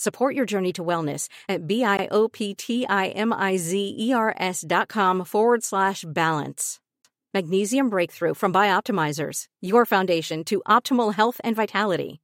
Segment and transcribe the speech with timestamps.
[0.00, 6.80] Support your journey to wellness at B-I-O-P-T-I-M-I-Z-E-R-S dot com forward slash balance.
[7.34, 12.22] Magnesium Breakthrough from Bioptimizers, your foundation to optimal health and vitality.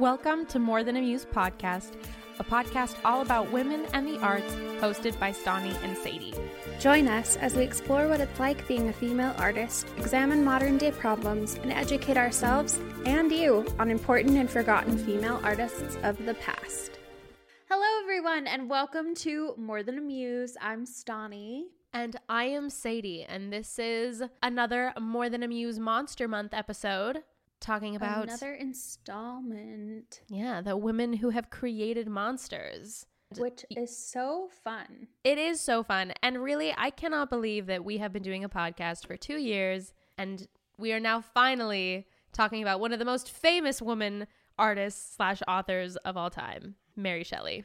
[0.00, 1.92] Welcome to More Than a Muse podcast,
[2.40, 6.34] a podcast all about women and the arts, hosted by Stani and Sadie.
[6.78, 10.90] Join us as we explore what it's like being a female artist, examine modern day
[10.90, 16.98] problems, and educate ourselves and you on important and forgotten female artists of the past.
[17.70, 20.54] Hello, everyone, and welcome to More Than a Muse.
[20.60, 21.64] I'm Stani.
[21.94, 27.22] And I am Sadie, and this is another More Than a Muse Monster Month episode
[27.58, 30.20] talking about another installment.
[30.28, 33.06] Yeah, the women who have created monsters.
[33.38, 35.08] Which is so fun.
[35.24, 36.12] It is so fun.
[36.22, 39.92] And really, I cannot believe that we have been doing a podcast for two years
[40.16, 40.46] and
[40.78, 44.26] we are now finally talking about one of the most famous woman
[44.58, 47.64] artists slash authors of all time, Mary Shelley.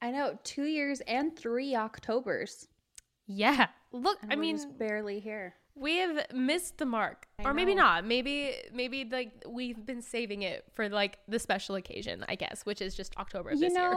[0.00, 2.68] I know, two years and three Octobers.
[3.26, 3.68] Yeah.
[3.92, 5.54] Look, And I mean, barely here.
[5.74, 7.26] we have missed the mark.
[7.38, 8.04] I or maybe not.
[8.04, 12.82] Maybe maybe like we've been saving it for like the special occasion, I guess, which
[12.82, 13.90] is just October of You this year.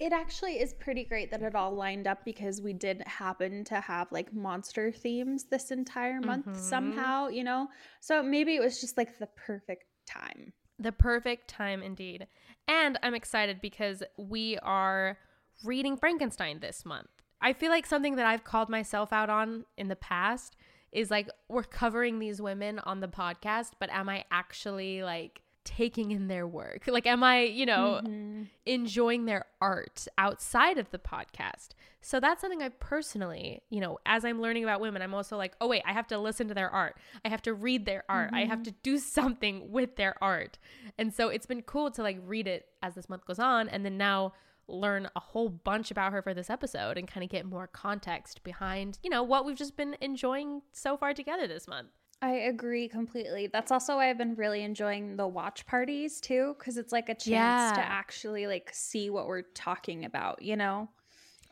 [0.00, 3.80] It actually is pretty great that it all lined up because we did happen to
[3.80, 6.56] have like monster themes this entire month Mhm.
[6.56, 7.68] somehow, you know?
[8.00, 10.52] So maybe it was just like the perfect time.
[10.78, 12.26] The perfect time indeed.
[12.66, 15.16] And I'm excited because we are
[15.62, 17.08] reading Frankenstein this month.
[17.40, 20.56] I feel like something that I've called myself out on in the past
[20.90, 26.10] is like we're covering these women on the podcast, but am I actually like taking
[26.10, 26.82] in their work?
[26.86, 28.48] Like am I, you know, Mhm.
[28.66, 31.70] enjoying their art outside of the podcast.
[32.00, 35.56] So that's something I personally, you know, as I'm learning about women, I'm also like,
[35.60, 36.96] oh, wait, I have to listen to their art.
[37.24, 38.30] I have to read their art.
[38.34, 38.98] I have to do
[39.38, 40.58] something with their art.
[40.98, 43.84] And so it's been cool to like read it as this month goes on and
[43.84, 44.34] then now
[44.66, 48.42] learn a whole bunch about her for this episode and kind of get more context
[48.44, 51.88] behind, you know, what we've just been enjoying so far together this month.
[52.24, 53.48] I agree completely.
[53.48, 57.14] That's also why I've been really enjoying the watch parties too, because it's like a
[57.14, 57.72] chance Yeah.
[57.74, 60.88] to actually like see what we're talking about, you know?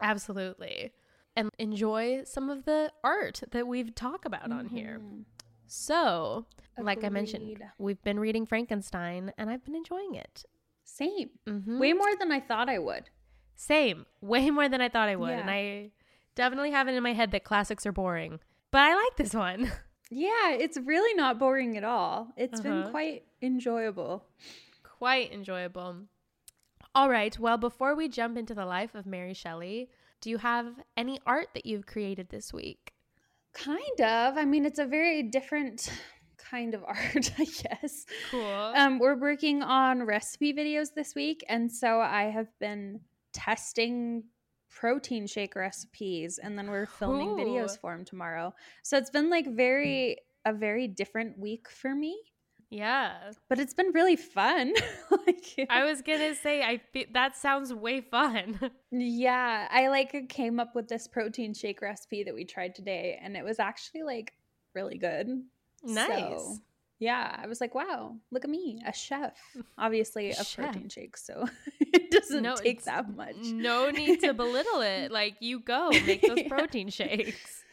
[0.00, 0.93] Absolutely.
[1.37, 5.00] And enjoy some of the art that we've talked about on here.
[5.03, 5.25] Mhm.
[5.66, 6.47] So,
[6.78, 10.44] like I mentioned, we've been reading Frankenstein and I've been enjoying it.
[10.84, 11.31] Same.
[11.47, 11.78] Mm-hmm.
[11.81, 13.10] Way more than I thought I would.
[13.56, 14.06] Same.
[14.22, 15.31] Way more than I thought I would.
[15.31, 15.91] And I
[16.34, 18.41] definitely have it in my head that classics are boring.
[18.71, 19.71] But I like this one.
[20.14, 22.28] Yeah, it's really not boring at all.
[22.36, 22.90] It's been Uh-huh.
[22.90, 24.26] quite enjoyable.
[24.82, 26.02] Quite enjoyable.
[26.94, 27.38] All right.
[27.38, 29.88] Well, before we jump into the life of Mary Shelley,
[30.20, 32.92] do you have any art that you've created this week?
[33.54, 34.36] Kind of.
[34.36, 35.90] I mean, it's a very different
[36.36, 38.04] kind of art, I guess.
[38.30, 38.44] Cool.
[38.76, 43.00] Um, we're working on recipe videos this week, and so I have been
[43.32, 44.24] testing
[44.72, 48.55] protein shake recipes, and then we're filming videos for them tomorrow.
[48.83, 50.55] So it's been like very hmm.
[50.55, 52.19] a very different week for me,
[52.71, 53.31] yeah.
[53.49, 54.72] but it's been really fun.
[55.27, 58.59] like, I was going to say, I fe- that sounds way fun.
[58.94, 63.37] Yeah, I like came up with this protein shake recipe that we tried today, and
[63.37, 64.34] it was actually like
[64.75, 65.28] really good.
[65.83, 66.09] nice.
[66.09, 66.59] So,
[67.03, 69.37] yeah, I was like, wow, look at me, a chef.
[69.78, 70.54] Obviously, a Chef.
[70.57, 71.47] protein shake, so
[71.81, 73.34] it doesn't No, take that much.
[73.43, 75.10] No need to belittle it.
[75.21, 76.49] Like you go make those Yeah.
[76.49, 77.65] protein shakes.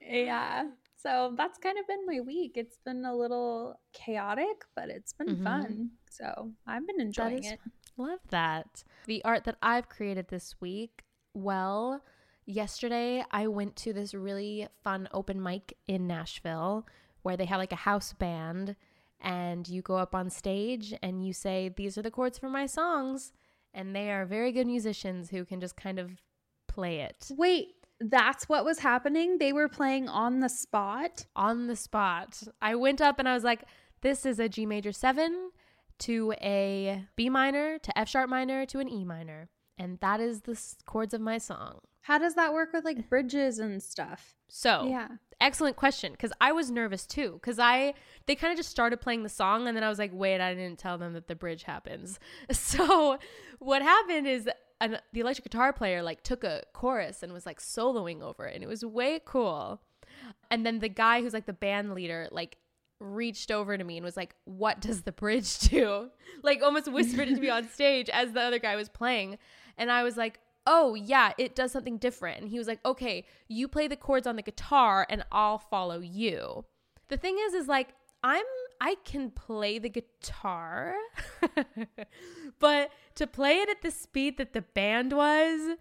[0.00, 0.68] Yeah.
[0.96, 2.52] So that's kind of been my week.
[2.56, 5.44] It's been a little chaotic, but it's been Mhm.
[5.44, 5.90] fun.
[6.10, 7.60] So I've been enjoying is it.
[7.96, 8.84] Love that.
[9.06, 11.02] The art that I've created this week,
[11.34, 12.02] well,
[12.46, 16.86] yesterday I went to this really fun open mic in Nashville
[17.22, 18.76] where they have like a house band
[19.20, 22.66] and you go up on stage and you say, These are the chords for my
[22.66, 23.32] songs.
[23.72, 26.22] And they are very good musicians who can just kind of
[26.66, 27.30] play it.
[27.36, 29.38] Wait, That's what was happening.
[29.38, 31.26] They were playing on the spot.
[31.36, 32.42] On the spot.
[32.62, 33.62] I went up and I was like,
[34.00, 35.50] this is a G major 7
[36.00, 39.50] to a B minor to F sharp minor to an E minor.
[39.76, 41.80] And that is the chords of my song.
[42.02, 44.34] How does that work with like bridges and stuff?
[44.48, 45.08] So, Yeah.
[45.40, 47.94] Excellent question because I was nervous too because I
[48.26, 50.54] they kind of just started playing the song and then I was like, wait, I
[50.54, 52.18] didn't tell them that the bridge happens.
[52.52, 53.18] So,
[53.58, 54.48] what happened is
[54.80, 58.54] an, the electric guitar player like took a chorus and was like soloing over it
[58.54, 59.80] and it was way cool.
[60.50, 62.58] And then the guy who's like the band leader like
[63.00, 66.10] reached over to me and was like, "What does the bridge do?"
[66.42, 69.38] Like almost whispered it to me on stage as the other guy was playing.
[69.76, 73.24] And I was like, "Oh, yeah, it does something different." And he was like, "Okay,
[73.48, 76.64] you play the chords on the guitar and I'll follow you."
[77.08, 78.44] The thing is is like I'm
[78.80, 80.94] I can play the guitar,
[82.58, 85.76] but to play it at the speed that the band was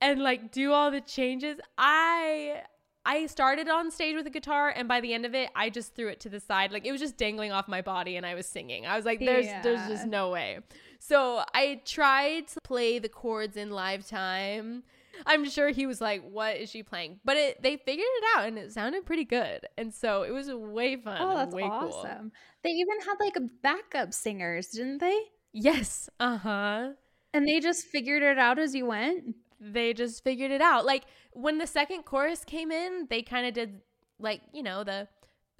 [0.00, 2.62] and like do all the changes, I
[3.04, 5.94] I started on stage with a guitar and by the end of it I just
[5.94, 6.72] threw it to the side.
[6.72, 8.86] Like it was just dangling off my body and I was singing.
[8.86, 10.60] I was like there's there's just no way.
[11.02, 14.84] So I tried to play the chords in live time.
[15.26, 18.46] I'm sure he was like, "What is she playing?" But it, they figured it out,
[18.46, 19.66] and it sounded pretty good.
[19.76, 21.18] And so it was way fun.
[21.20, 21.70] Oh, that's way Cool.
[21.70, 22.32] awesome.
[22.62, 25.18] They even had like backup singers, didn't they?
[25.52, 26.08] Yes.
[26.20, 26.88] Uh huh.
[27.34, 29.34] And they just figured it out as you went.
[29.60, 30.84] They just figured it out.
[30.86, 33.80] Like when the second chorus came in, they kind of did
[34.18, 35.08] like you know the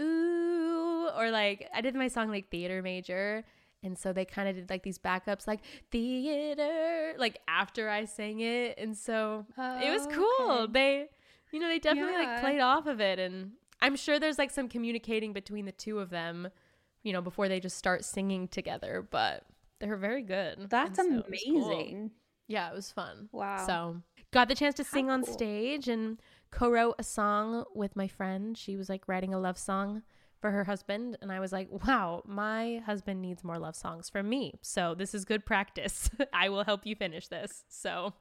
[0.01, 3.45] ooh or like I did my song like theater major.
[3.83, 5.61] And so they kind of did like these backups, like
[5.91, 8.79] theater, like after I sang it.
[8.79, 10.51] And so it was Oh, cool.
[10.65, 10.73] okay.
[10.73, 11.07] They,
[11.53, 13.19] you know, they definitely like played off of it.
[13.19, 16.49] And I'm sure there's like some communicating between the two of them,
[17.03, 19.07] you know, before they just start singing together.
[19.11, 19.45] But
[19.79, 20.69] they're very good.
[20.69, 21.65] That's so it cool.
[21.65, 22.11] amazing.
[22.49, 23.29] Yeah, it was fun.
[23.33, 23.65] Wow.
[23.67, 25.33] So got the chance to How sing on cool.
[25.33, 28.59] stage and co-wrote a song with my friend.
[28.59, 30.03] She was like writing a love song
[30.41, 34.29] for her husband, and I was like, "Wow, my husband needs more love songs from
[34.29, 36.11] me." So this is good practice.
[36.33, 37.65] I will help you finish this.
[37.69, 38.15] So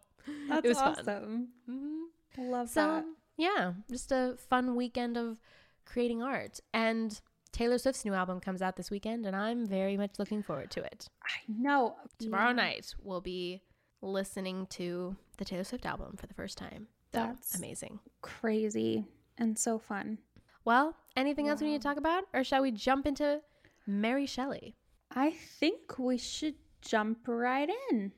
[0.50, 1.06] That's it was awesome.
[1.06, 1.48] fun.
[1.70, 2.00] Mhm.
[2.38, 3.06] I love So that.
[3.38, 5.40] yeah, just a fun weekend of
[5.86, 6.60] creating art.
[6.74, 7.20] And
[7.52, 10.84] Taylor Swift's new album comes out this weekend, and I'm very much looking forward to
[10.84, 11.08] it.
[11.24, 11.96] I know.
[12.20, 12.54] Tomorrow Yeah.
[12.54, 13.64] night we'll be
[14.02, 16.88] listening to the Taylor Swift album for the first time.
[17.12, 18.00] That's- amazing.
[18.22, 19.06] Crazy
[19.38, 20.20] and so fun.
[20.66, 23.42] Well, anything else we need to talk about, or shall we jump into
[23.88, 24.76] Mary Shelley?
[25.12, 28.12] I think we should jump right in.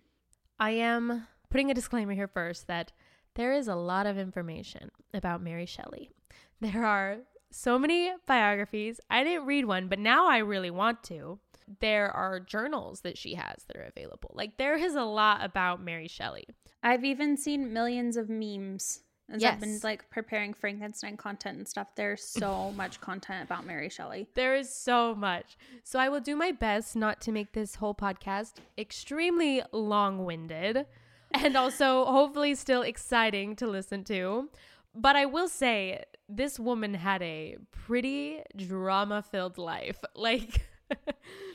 [0.60, 2.92] I am putting a disclaimer here first that
[3.36, 6.12] there is a lot of information about Mary Shelley.
[6.60, 7.18] There are
[7.50, 9.00] so many biographies.
[9.10, 11.40] I didn't read one, but now I really want to.
[11.80, 14.32] There are journals that she has that are available.
[14.34, 16.46] Like there is a lot about Mary Shelley.
[16.84, 21.88] I've even seen millions of memes as I've been like preparing Frankenstein content and stuff.
[21.96, 24.28] There's so much content about Mary Shelley.
[24.36, 25.58] There is so much.
[25.84, 30.86] So I will do my best not to make this whole podcast extremely long winded
[31.34, 34.50] and also hopefully still exciting to listen to.
[34.94, 40.00] But I will say, this woman had a pretty drama filled life.
[40.16, 40.68] Like,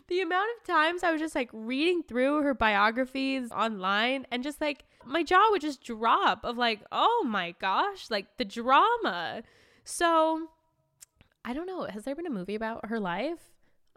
[0.08, 4.60] the amount of times I was just like reading through her biographies online and just
[4.60, 9.42] like my jaw would just drop of like, oh my gosh, like the drama.
[9.84, 10.48] So
[11.44, 11.84] I don't know.
[11.84, 13.40] Has there been a movie about her life?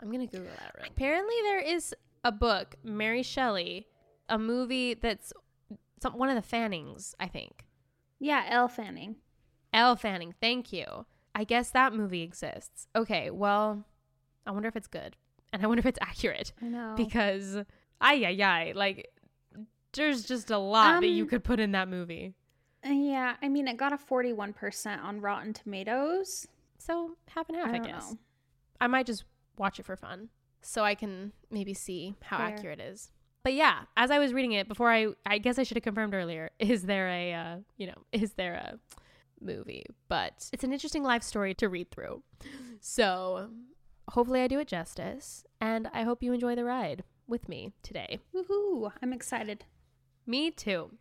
[0.02, 0.76] I'm gonna Google that.
[0.80, 0.90] Right.
[0.92, 1.94] Apparently, there is
[2.24, 3.88] a book, Mary Shelley,
[4.30, 5.34] a movie that's
[6.02, 7.66] some, one of the Fannings, I think.
[8.20, 9.16] Yeah, Elle Fanning.
[9.74, 10.34] Elle Fanning.
[10.40, 11.06] Thank you.
[11.36, 12.88] I guess that movie exists.
[12.96, 13.30] Okay.
[13.30, 13.84] Well,
[14.46, 15.16] I wonder if it's good,
[15.52, 16.94] and I wonder if it's accurate I know.
[16.96, 17.56] because
[18.02, 19.10] ay ay ay, like
[19.94, 22.34] there's just a lot that you Um, could put in that movie.
[22.86, 26.48] Yeah, I mean, it got a 41% on Rotten Tomatoes.
[26.78, 28.12] So half and half, I I, guess.
[28.12, 28.18] know.
[28.80, 29.26] I might just
[29.58, 30.30] watch it for fun
[30.62, 32.48] so I can maybe see how Fair.
[32.48, 33.12] accurate it is.
[33.44, 36.14] But yeah, as I was reading it before I I guess I should have confirmed
[36.14, 38.80] earlier, is there a uh, you know, is there a
[39.42, 39.86] movie?
[40.08, 42.24] But it's an interesting life story to read through.
[42.80, 43.50] So,
[44.12, 48.20] hopefully I do it justice and I hope you enjoy the ride with me today.
[48.34, 48.92] Woohoo!
[49.02, 49.66] I'm excited.
[50.30, 50.92] Me too.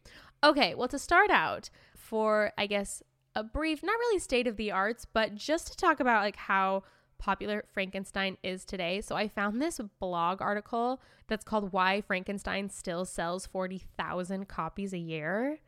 [0.42, 3.02] Okay, well, to start out, for I guess
[3.34, 6.82] a brief, not really state of the arts, but just to talk about like how
[7.18, 9.02] popular Frankenstein is today.
[9.02, 14.98] So I found this blog article that's called Why Frankenstein Still Sells 40,000 Copies a
[14.98, 15.58] Year,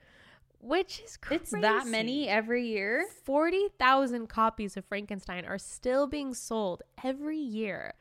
[0.58, 1.42] which is crazy.
[1.42, 3.04] It's that many every year.
[3.24, 7.92] 40,000 copies of Frankenstein are still being sold every year.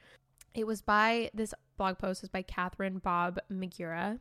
[0.53, 4.19] It was by this blog post was by Catherine Bob Magura.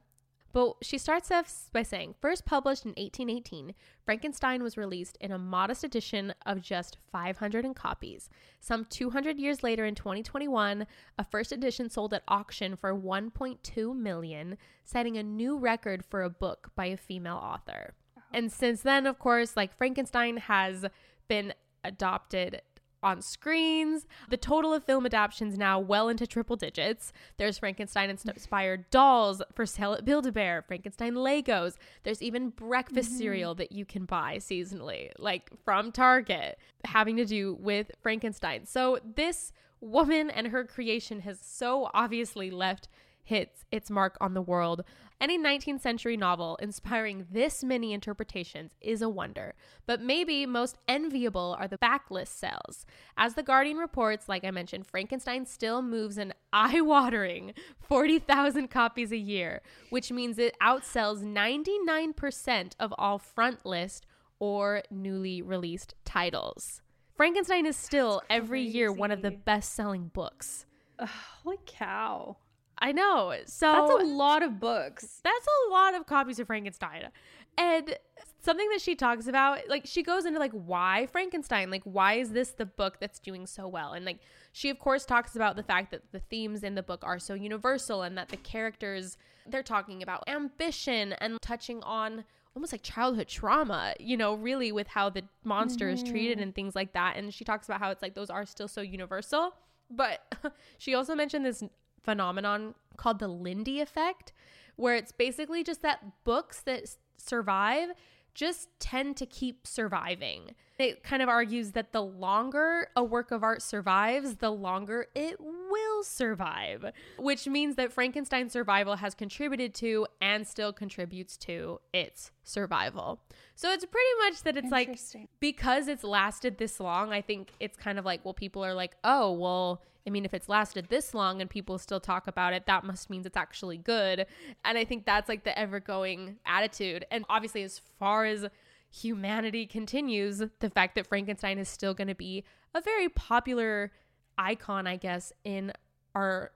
[0.52, 3.74] But she starts off by saying, first published in 1818,
[4.04, 8.30] Frankenstein was released in a modest edition of just 500 copies.
[8.60, 10.86] Some 200 years later, in 2021,
[11.18, 16.30] a first edition sold at auction for 1.2 million, setting a new record for a
[16.30, 17.94] book by a female author.
[18.16, 18.22] Oh.
[18.32, 20.86] And since then, of course, like Frankenstein has
[21.28, 21.52] been
[21.84, 22.62] adopted
[23.02, 24.06] on screens.
[24.28, 27.12] The total of film adaptations now well into triple digits.
[27.36, 31.74] There's Frankenstein inspired dolls for sale at Build-A-Bear, Frankenstein Legos.
[32.02, 33.18] There's even breakfast mm-hmm.
[33.18, 38.66] cereal that you can buy seasonally, like from Target, having to do with Frankenstein.
[38.66, 42.88] So this woman and her creation has so obviously left
[43.22, 44.82] hits its mark on the world.
[45.20, 51.56] Any 19th century novel inspiring this many interpretations is a wonder, but maybe most enviable
[51.58, 52.86] are the backlist sales.
[53.16, 59.10] As The Guardian reports, like I mentioned, Frankenstein still moves an eye watering 40,000 copies
[59.10, 59.60] a year,
[59.90, 64.06] which means it outsells 99% of all front list
[64.38, 66.80] or newly released titles.
[67.16, 70.64] Frankenstein is still every year one of the best selling books.
[71.00, 72.36] Ugh, holy cow.
[72.80, 73.34] I know.
[73.46, 75.20] So that's a lot of books.
[75.22, 77.08] That's a lot of copies of Frankenstein.
[77.56, 77.96] And
[78.40, 81.70] something that she talks about, like she goes into like why Frankenstein?
[81.70, 83.92] Like why is this the book that's doing so well?
[83.92, 84.20] And like
[84.52, 87.34] she of course talks about the fact that the themes in the book are so
[87.34, 89.16] universal and that the characters
[89.46, 94.88] they're talking about ambition and touching on almost like childhood trauma, you know, really with
[94.88, 96.04] how the monster mm-hmm.
[96.04, 96.44] is treated mm-hmm.
[96.44, 97.16] and things like that.
[97.16, 99.54] And she talks about how it's like those are still so universal.
[99.90, 100.20] But
[100.78, 101.62] she also mentioned this
[102.02, 104.32] phenomenon called the Lindy effect,
[104.76, 106.84] where it's basically just that books that
[107.16, 107.90] survive
[108.34, 110.54] just tend to keep surviving.
[110.78, 115.40] It kind of argues that the longer a work of art survives, the longer it
[115.40, 122.30] will survive, which means that Frankenstein's survival has contributed to and still contributes to its
[122.44, 123.18] survival.
[123.56, 124.96] So it's pretty much that it's like
[125.40, 128.94] because it's lasted this long, I think it's kind of like, well, people are like,
[129.02, 132.66] oh, well, I mean, if it's lasted this long and people still talk about it,
[132.66, 134.26] that must means it's actually good.
[134.64, 137.04] And I think that's like the ever going attitude.
[137.10, 138.46] And obviously, as far as
[138.90, 143.92] humanity continues, the fact that Frankenstein is still going to be a very popular
[144.36, 145.72] icon, I guess, in
[146.14, 146.52] our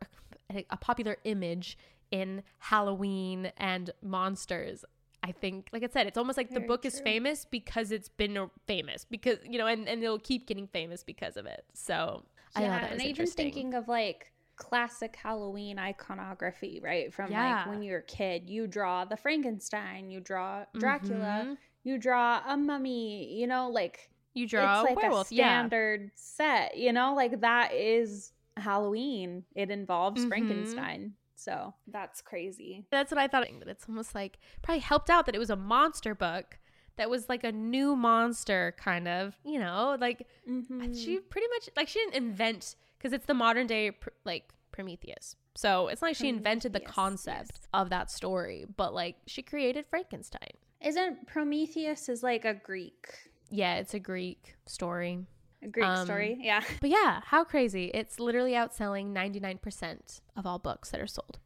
[0.70, 1.78] a popular image
[2.10, 4.84] in Halloween and monsters.
[5.22, 6.88] I think, like I said, it's almost like Very the book true.
[6.88, 11.02] is famous because it's been famous because you know, and and it'll keep getting famous
[11.04, 11.64] because of it.
[11.74, 12.24] So
[12.58, 17.12] yeah, and even thinking of like classic Halloween iconography, right?
[17.12, 17.58] From yeah.
[17.58, 21.54] like when you're a kid, you draw the Frankenstein, you draw Dracula, mm-hmm.
[21.84, 26.08] You draw a mummy, you know, like you draw it's like werewolf, a standard yeah.
[26.14, 29.44] set, you know, like that is Halloween.
[29.54, 30.28] It involves mm-hmm.
[30.28, 31.14] Frankenstein.
[31.34, 32.86] So that's crazy.
[32.90, 33.46] That's what I thought.
[33.66, 36.58] It's almost like probably helped out that it was a monster book
[36.96, 40.92] that was like a new monster kind of, you know, like mm-hmm.
[40.94, 43.90] she pretty much like she didn't invent because it's the modern day
[44.24, 45.36] like Prometheus.
[45.54, 47.68] So it's not like she invented the concept yes.
[47.74, 50.52] of that story, but like she created Frankenstein.
[50.84, 53.08] Isn't Prometheus is like a Greek?
[53.50, 55.26] Yeah, it's a Greek story.
[55.62, 56.62] A Greek um, story, yeah.
[56.80, 57.90] But yeah, how crazy.
[57.94, 61.38] It's literally outselling 99% of all books that are sold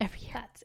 [0.00, 0.32] every year.
[0.34, 0.64] That's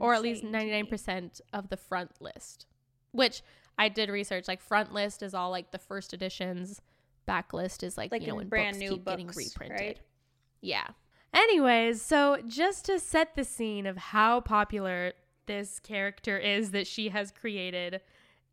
[0.00, 2.66] or at least 99% of the front list.
[3.12, 3.42] Which
[3.78, 4.48] I did research.
[4.48, 6.80] Like front list is all like the first editions.
[7.26, 9.80] Back list is like, like you know when brand books new keep books, getting reprinted.
[9.80, 10.00] Right?
[10.60, 10.86] Yeah.
[11.34, 15.12] Anyways, so just to set the scene of how popular
[15.46, 18.00] this character is that she has created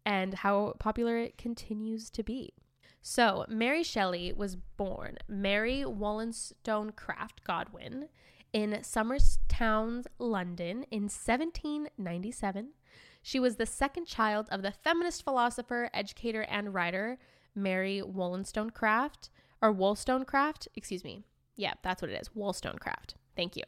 [0.05, 2.53] and how popular it continues to be.
[3.01, 8.07] So, Mary Shelley was born Mary Wollstonecraft Godwin
[8.53, 12.69] in Somers Towns, London in 1797.
[13.21, 17.17] She was the second child of the feminist philosopher, educator, and writer
[17.55, 19.29] Mary Wollstonecraft,
[19.61, 21.23] or Wollstonecraft, excuse me.
[21.55, 23.15] Yeah, that's what it is, Wollstonecraft.
[23.35, 23.63] Thank you.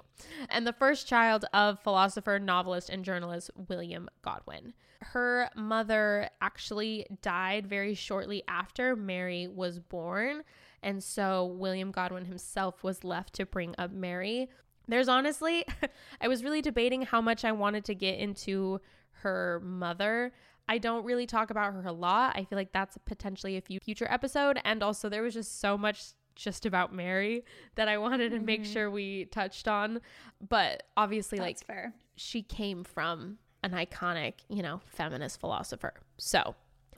[0.50, 4.74] And the first child of philosopher, novelist, and journalist William Godwin.
[5.02, 10.44] Her mother actually died very shortly after Mary was born.
[10.84, 14.50] And so William Godwin himself was left to bring up Mary.
[14.88, 15.66] There's honestly,
[16.22, 18.82] I was really debating how much I wanted to get into
[19.22, 20.32] her mother.
[20.68, 22.36] I don't really talk about her a lot.
[22.36, 24.60] I feel like that's potentially a future episode.
[24.64, 26.04] And also, there was just so much
[26.36, 27.44] just about Mary
[27.76, 28.46] that I wanted to mm-hmm.
[28.46, 30.02] make sure we touched on.
[30.48, 31.94] But obviously, that's like, fair.
[32.16, 35.94] she came from an iconic, you know, feminist philosopher.
[36.18, 36.56] So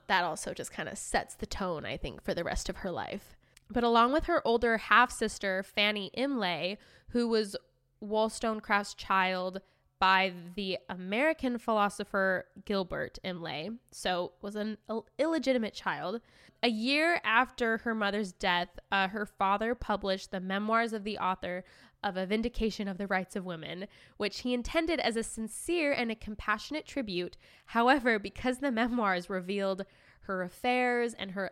[0.07, 2.91] that also just kind of sets the tone, I think, for the rest of her
[2.91, 3.37] life.
[3.69, 6.77] But along with her older half sister, Fanny Imlay,
[7.09, 7.55] who was
[7.99, 9.61] Wollstonecraft's child
[9.99, 14.77] by the American philosopher Gilbert Imlay, so was an
[15.17, 16.21] illegitimate child.
[16.63, 21.63] A year after her mother's death, uh, her father published the memoirs of the author
[22.03, 23.87] of A Vindication of the Rights of Women,
[24.17, 27.37] which he intended as a sincere and a compassionate tribute.
[27.67, 29.85] However, because the memoirs revealed
[30.21, 31.49] her affairs and her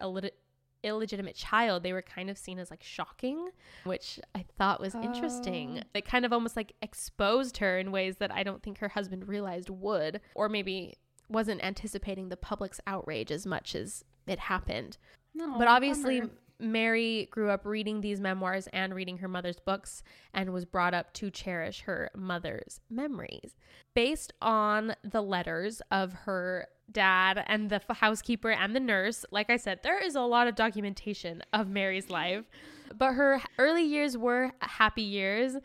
[0.86, 3.50] illegitimate child, they were kind of seen as like shocking,
[3.84, 5.01] which I thought was oh.
[5.01, 5.82] interesting.
[5.94, 9.27] It kind of almost like exposed her in ways that I don't think her husband
[9.27, 10.96] realized would, or maybe
[11.30, 14.98] wasn't anticipating the public's outrage as much as it happened.
[15.34, 16.32] No, but obviously, bummer.
[16.60, 21.12] Mary grew up reading these memoirs and reading her mother's books and was brought up
[21.13, 23.56] to cherish her mother's memories.
[23.94, 29.58] Based on the letters of her dad and the housekeeper and the nurse, like I
[29.58, 32.46] said, there is a lot of documentation of Mary's life,
[32.98, 35.58] but her early years were happy years.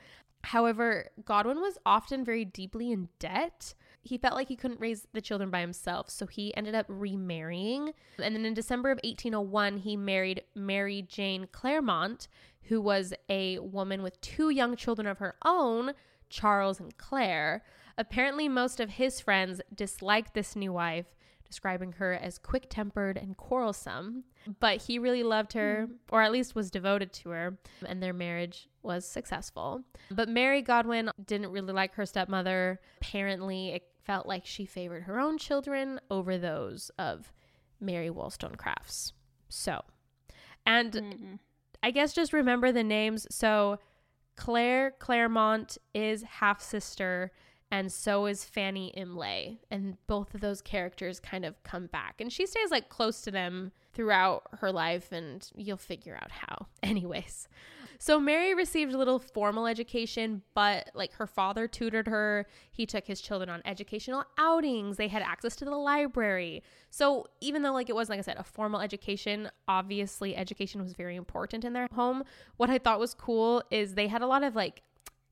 [0.42, 5.20] However, Godwin was often very deeply in debt he felt like he couldn't raise the
[5.20, 7.92] children by himself, so he ended up remarrying.
[8.18, 12.28] And then in December of 1801, he married Mary Jane Clairmont,
[12.62, 15.92] who was a woman with two young children of her own,
[16.30, 17.62] Charles and Claire.
[18.00, 21.14] Apparently, most of his friends disliked this new wife,
[21.46, 24.24] describing her as quick tempered and quarrelsome.
[24.58, 25.96] But he really loved her, mm.
[26.10, 29.82] or at least was devoted to her, and their marriage was successful.
[30.10, 32.80] But Mary Godwin didn't really like her stepmother.
[33.02, 37.30] Apparently, it felt like she favored her own children over those of
[37.80, 39.12] Mary Wollstonecraft's.
[39.50, 39.84] So,
[40.64, 41.38] and mm
[41.82, 43.26] I guess just remember the names.
[43.30, 43.78] So,
[44.36, 47.32] Claire Clairmont is half sister,
[47.70, 49.58] and so is Fanny Imlay.
[49.70, 52.20] And both of those characters kind of come back.
[52.20, 56.66] And she stays like close to them throughout her life, and you'll figure out how.
[56.82, 57.48] Anyways,
[58.02, 62.46] so Mary received a little formal education, but like her father tutored her.
[62.72, 64.96] He took his children on educational outings.
[64.96, 66.62] They had access to the library.
[66.88, 70.94] So even though like it wasn't like I said a formal education, obviously education was
[70.94, 72.24] very important in their home.
[72.56, 74.82] What I thought was cool is they had a lot of like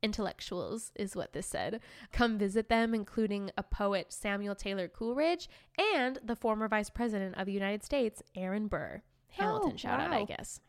[0.02, 1.80] intellectuals, is what this said,
[2.12, 5.48] come visit them, including a poet, Samuel Taylor Coleridge,
[5.94, 9.02] and the former vice president of the United States, Aaron Burr.
[9.28, 10.06] Hamilton oh, shout wow.
[10.06, 10.60] out, I guess.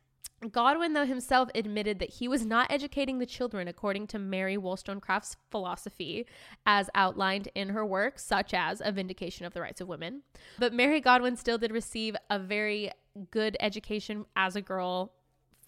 [0.51, 5.35] Godwin, though, himself admitted that he was not educating the children according to Mary Wollstonecraft's
[5.51, 6.25] philosophy,
[6.65, 10.21] as outlined in her works, such as A Vindication of the Rights of Women.
[10.57, 12.91] But Mary Godwin still did receive a very
[13.31, 15.11] good education as a girl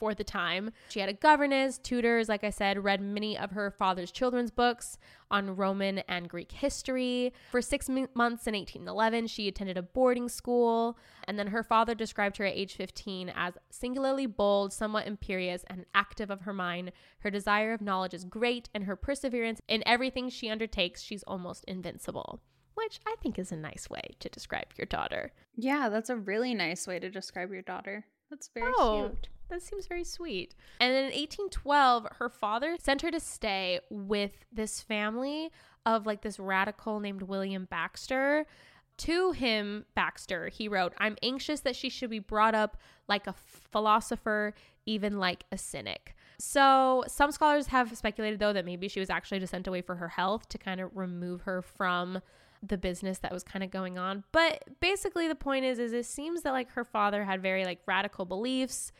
[0.01, 0.71] for the time.
[0.89, 4.97] She had a governess, tutors, like I said, read many of her father's children's books
[5.29, 7.31] on Roman and Greek history.
[7.51, 10.97] For six m- months in 1811, she attended a boarding school.
[11.25, 15.85] And then her father described her at age 15 as singularly bold, somewhat imperious, and
[15.93, 16.93] active of her mind.
[17.19, 21.63] Her desire of knowledge is great, and her perseverance in everything she undertakes, she's almost
[21.65, 22.41] invincible
[22.73, 25.33] which I think is a nice way to describe your daughter.
[25.55, 28.05] Yeah, that's a really nice way to describe your daughter.
[28.31, 29.29] That's very oh, cute.
[29.49, 30.55] That seems very sweet.
[30.79, 35.51] And in 1812, her father sent her to stay with this family
[35.85, 38.45] of like this radical named William Baxter.
[38.97, 43.33] To him, Baxter, he wrote, I'm anxious that she should be brought up like a
[43.71, 44.53] philosopher,
[44.85, 46.15] even like a cynic.
[46.39, 49.95] So, some scholars have speculated, though, that maybe she was actually just sent away for
[49.95, 52.21] her health to kind of remove her from
[52.63, 54.23] the business that was kind of going on.
[54.31, 57.79] But basically the point is is it seems that like her father had very like
[57.85, 58.91] radical beliefs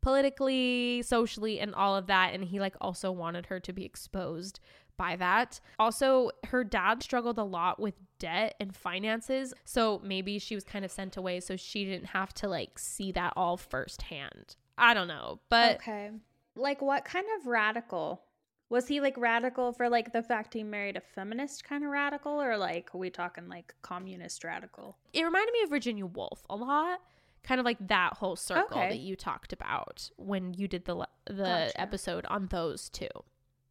[0.00, 4.60] politically, socially and all of that and he like also wanted her to be exposed
[4.96, 5.60] by that.
[5.78, 10.84] Also, her dad struggled a lot with debt and finances, so maybe she was kind
[10.84, 14.56] of sent away so she didn't have to like see that all firsthand.
[14.76, 16.10] I don't know, but Okay.
[16.54, 18.22] Like what kind of radical
[18.70, 22.40] was he like radical for like the fact he married a feminist kind of radical
[22.40, 24.96] or like are we talking like communist radical?
[25.12, 27.00] It reminded me of Virginia Woolf a lot.
[27.42, 28.90] Kind of like that whole circle okay.
[28.90, 31.80] that you talked about when you did the the gotcha.
[31.80, 33.08] episode on those two.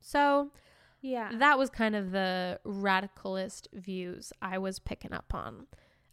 [0.01, 0.51] So,
[1.01, 1.31] yeah.
[1.33, 5.67] That was kind of the radicalist views I was picking up on.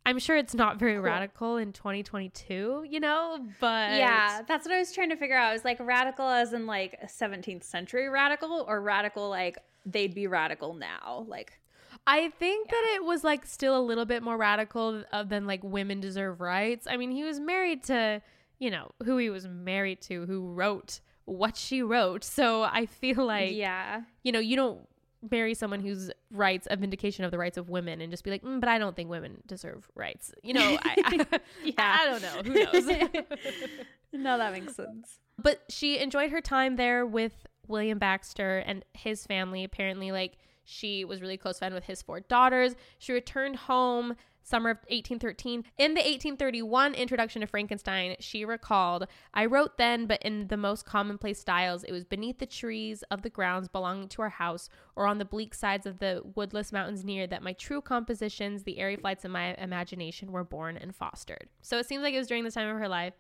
[0.06, 1.02] I'm sure it's not very cool.
[1.02, 5.52] radical in 2022, you know, but yeah, that's what I was trying to figure out.
[5.52, 10.74] was like radical as in like 17th century radical or radical like they'd be radical
[10.74, 11.58] now, like.
[12.06, 12.72] I think yeah.
[12.72, 16.86] that it was like still a little bit more radical than like women deserve rights.
[16.88, 18.22] I mean, he was married to,
[18.60, 22.22] you know, who he was married to, who wrote what she wrote.
[22.22, 24.86] So I feel like, yeah, you know, you don't
[25.30, 28.42] marry someone who's rights a vindication of the rights of women and just be like,
[28.42, 30.32] mm, but I don't think women deserve rights.
[30.42, 31.98] You know, I, I, yeah.
[32.00, 32.52] I don't know.
[32.52, 32.86] Who knows?
[34.12, 35.18] no, that makes sense.
[35.38, 39.64] But she enjoyed her time there with William Baxter and his family.
[39.64, 42.74] Apparently, like She was really close friend with his four daughters.
[42.98, 44.16] She returned home
[44.46, 45.64] summer of 1813.
[45.76, 50.86] In the 1831 introduction to Frankenstein, she recalled, I wrote then, but in the most
[50.86, 51.82] commonplace styles.
[51.82, 55.24] It was beneath the trees of the grounds belonging to our house, or on the
[55.24, 59.32] bleak sides of the woodless mountains near, that my true compositions, the airy flights of
[59.32, 61.48] my imagination, were born and fostered.
[61.62, 63.14] So it seems like it was during this time of her life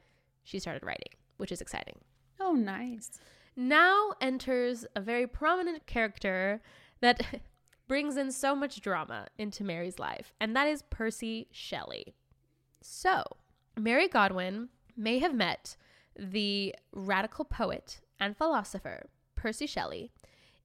[0.44, 1.98] she started writing, which is exciting.
[2.38, 3.10] Oh, nice.
[3.56, 6.60] Now enters a very prominent character
[7.00, 7.40] that
[7.88, 12.14] brings in so much drama into Mary's life, and that is Percy Shelley.
[12.82, 13.24] So,
[13.76, 15.76] Mary Godwin may have met
[16.18, 20.10] the radical poet and philosopher Percy Shelley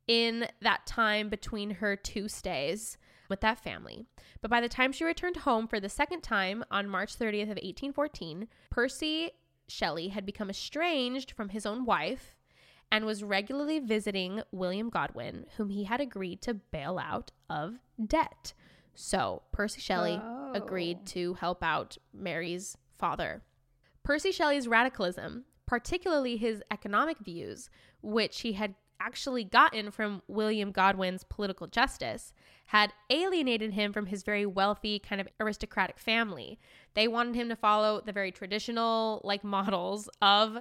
[0.08, 2.98] in that time between her two stays
[3.30, 4.06] with that family.
[4.42, 7.50] But by the time she returned home for the second time on March 30th of
[7.50, 9.32] 1814, Percy
[9.68, 12.36] Shelley had become estranged from his own wife
[12.92, 18.54] and was regularly visiting William Godwin, whom he had agreed to bail out of debt.
[18.94, 20.52] So Percy Shelley oh.
[20.54, 23.42] agreed to help out Mary's father.
[24.04, 27.70] Percy Shelley's radicalism, particularly his economic views,
[28.02, 32.34] which he had actually gotten from William Godwin's political justice,
[32.68, 36.60] had alienated him from his very wealthy, kind of aristocratic family.
[36.94, 40.60] They wanted him to follow the very traditional, like, models of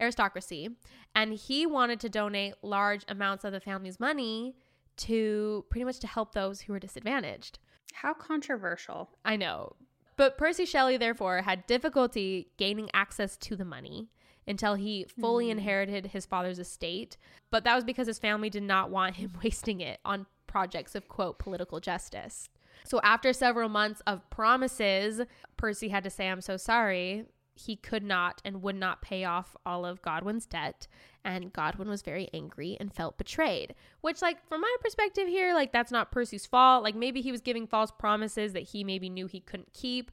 [0.00, 0.70] aristocracy,
[1.14, 4.56] and he wanted to donate large amounts of the family's money
[4.96, 7.58] to pretty much to help those who were disadvantaged.
[7.92, 9.10] How controversial.
[9.24, 9.76] I know.
[10.16, 14.08] But Percy Shelley, therefore, had difficulty gaining access to the money
[14.46, 15.52] until he fully mm.
[15.52, 17.16] inherited his father's estate.
[17.50, 21.08] But that was because his family did not want him wasting it on projects of,
[21.08, 22.48] quote, political justice.
[22.84, 25.22] So after several months of promises,
[25.56, 27.24] Percy had to say, I'm so sorry
[27.56, 30.86] he could not and would not pay off all of Godwin's debt.
[31.24, 33.74] And Godwin was very angry and felt betrayed.
[34.00, 36.84] Which, like, from my perspective here, like, that's not Percy's fault.
[36.84, 40.12] Like, maybe he was giving false promises that he maybe knew he couldn't keep.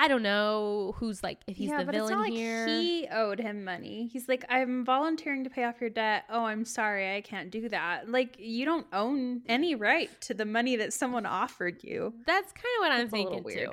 [0.00, 2.66] I don't know who's like if he's yeah, the but villain it's not here.
[2.68, 4.08] Like he owed him money.
[4.12, 6.22] He's like, I'm volunteering to pay off your debt.
[6.30, 8.08] Oh, I'm sorry, I can't do that.
[8.08, 12.14] Like you don't own any right to the money that someone offered you.
[12.26, 13.72] That's kind of what I'm thinking too.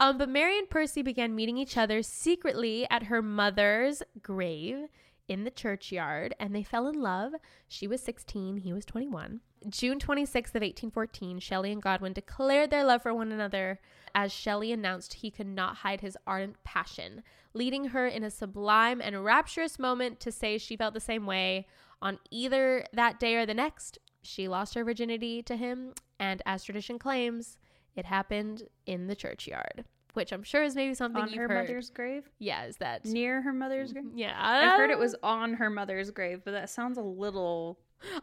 [0.00, 4.88] Um, but Mary and Percy began meeting each other secretly at her mother's grave
[5.28, 7.34] in the churchyard and they fell in love.
[7.68, 9.40] She was 16, he was 21.
[9.68, 13.78] June 26th of 1814, Shelley and Godwin declared their love for one another
[14.14, 19.02] as Shelley announced he could not hide his ardent passion, leading her in a sublime
[19.02, 21.66] and rapturous moment to say she felt the same way.
[22.00, 26.64] On either that day or the next, she lost her virginity to him, and as
[26.64, 27.58] tradition claims,
[28.00, 29.84] it happened in the churchyard,
[30.14, 31.68] which I'm sure is maybe something on you've her heard.
[31.68, 32.24] mother's grave.
[32.38, 34.06] Yeah, is that near her mother's grave?
[34.14, 37.78] Yeah, I've heard it was on her mother's grave, but that sounds a little.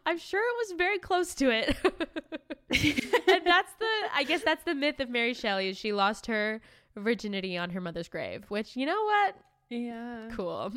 [0.08, 1.78] I'm sure it was very close to it.
[1.84, 6.60] and that's the, I guess that's the myth of Mary Shelley is she lost her
[6.96, 9.36] virginity on her mother's grave, which you know what?
[9.70, 10.74] Yeah, cool.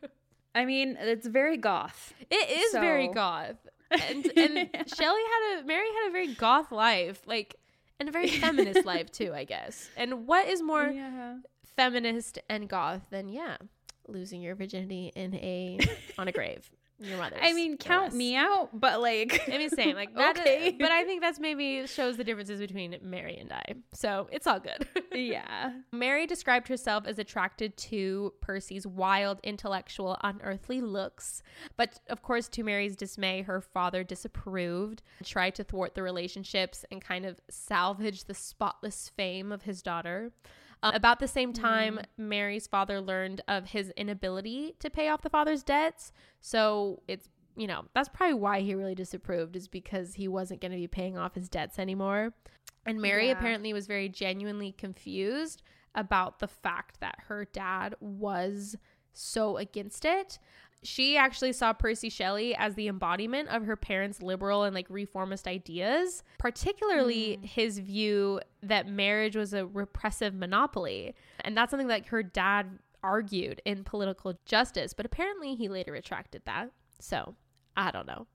[0.56, 2.12] I mean, it's very goth.
[2.28, 2.80] It is so.
[2.80, 3.56] very goth.
[3.90, 4.82] And, and yeah.
[4.86, 7.22] Shelley had a Mary had a very goth life.
[7.26, 7.54] Like
[8.00, 9.88] and a very feminist life too, I guess.
[9.96, 11.36] And what is more yeah.
[11.76, 13.58] feminist and goth than yeah,
[14.08, 15.78] losing your virginity in a
[16.18, 16.68] on a grave?
[17.00, 17.38] Your mother's.
[17.42, 19.94] I mean, count me out, but like, I mean, same.
[19.94, 20.68] Like, that okay.
[20.68, 23.74] Is, but I think that's maybe shows the differences between Mary and I.
[23.92, 24.86] So it's all good.
[25.12, 25.72] yeah.
[25.92, 31.42] Mary described herself as attracted to Percy's wild, intellectual, unearthly looks.
[31.76, 37.00] But of course, to Mary's dismay, her father disapproved, tried to thwart the relationships, and
[37.00, 40.32] kind of salvage the spotless fame of his daughter.
[40.82, 42.04] Uh, about the same time, mm.
[42.16, 46.12] Mary's father learned of his inability to pay off the father's debts.
[46.40, 50.72] So it's, you know, that's probably why he really disapproved, is because he wasn't going
[50.72, 52.32] to be paying off his debts anymore.
[52.86, 53.32] And Mary yeah.
[53.32, 55.62] apparently was very genuinely confused
[55.94, 58.76] about the fact that her dad was
[59.12, 60.38] so against it
[60.82, 65.46] she actually saw Percy Shelley as the embodiment of her parents' liberal and like reformist
[65.46, 67.44] ideas, particularly mm.
[67.44, 71.14] his view that marriage was a repressive monopoly.
[71.40, 76.42] And that's something that her dad argued in political justice, but apparently he later retracted
[76.46, 76.70] that.
[76.98, 77.34] So,
[77.76, 78.26] I don't know.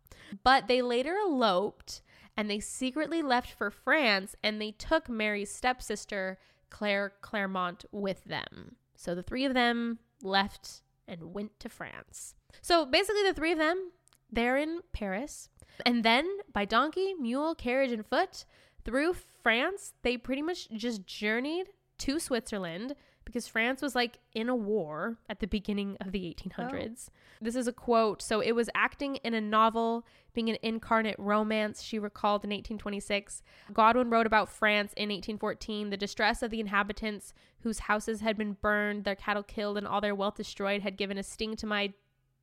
[0.44, 2.02] But they later eloped
[2.38, 6.38] and they secretly left for France and they took Mary's stepsister,
[6.70, 8.76] Claire Clairmont, with them.
[8.96, 12.36] So the three of them left and went to France.
[12.62, 13.92] So basically, the three of them,
[14.32, 15.50] they're in Paris.
[15.86, 18.46] And then by donkey, mule, carriage, and foot
[18.84, 21.68] through France, they pretty much just journeyed
[22.00, 27.10] to Switzerland because France was like in a war at the beginning of the 1800s.
[27.10, 27.14] Oh.
[27.42, 28.22] This is a quote.
[28.22, 33.42] So it was acting in a novel, being an incarnate romance, she recalled in 1826.
[33.74, 35.90] Godwin wrote about France in 1814.
[35.90, 40.02] The distress of the inhabitants whose houses had been burned, their cattle killed, and all
[40.02, 41.94] their wealth destroyed had given a sting to my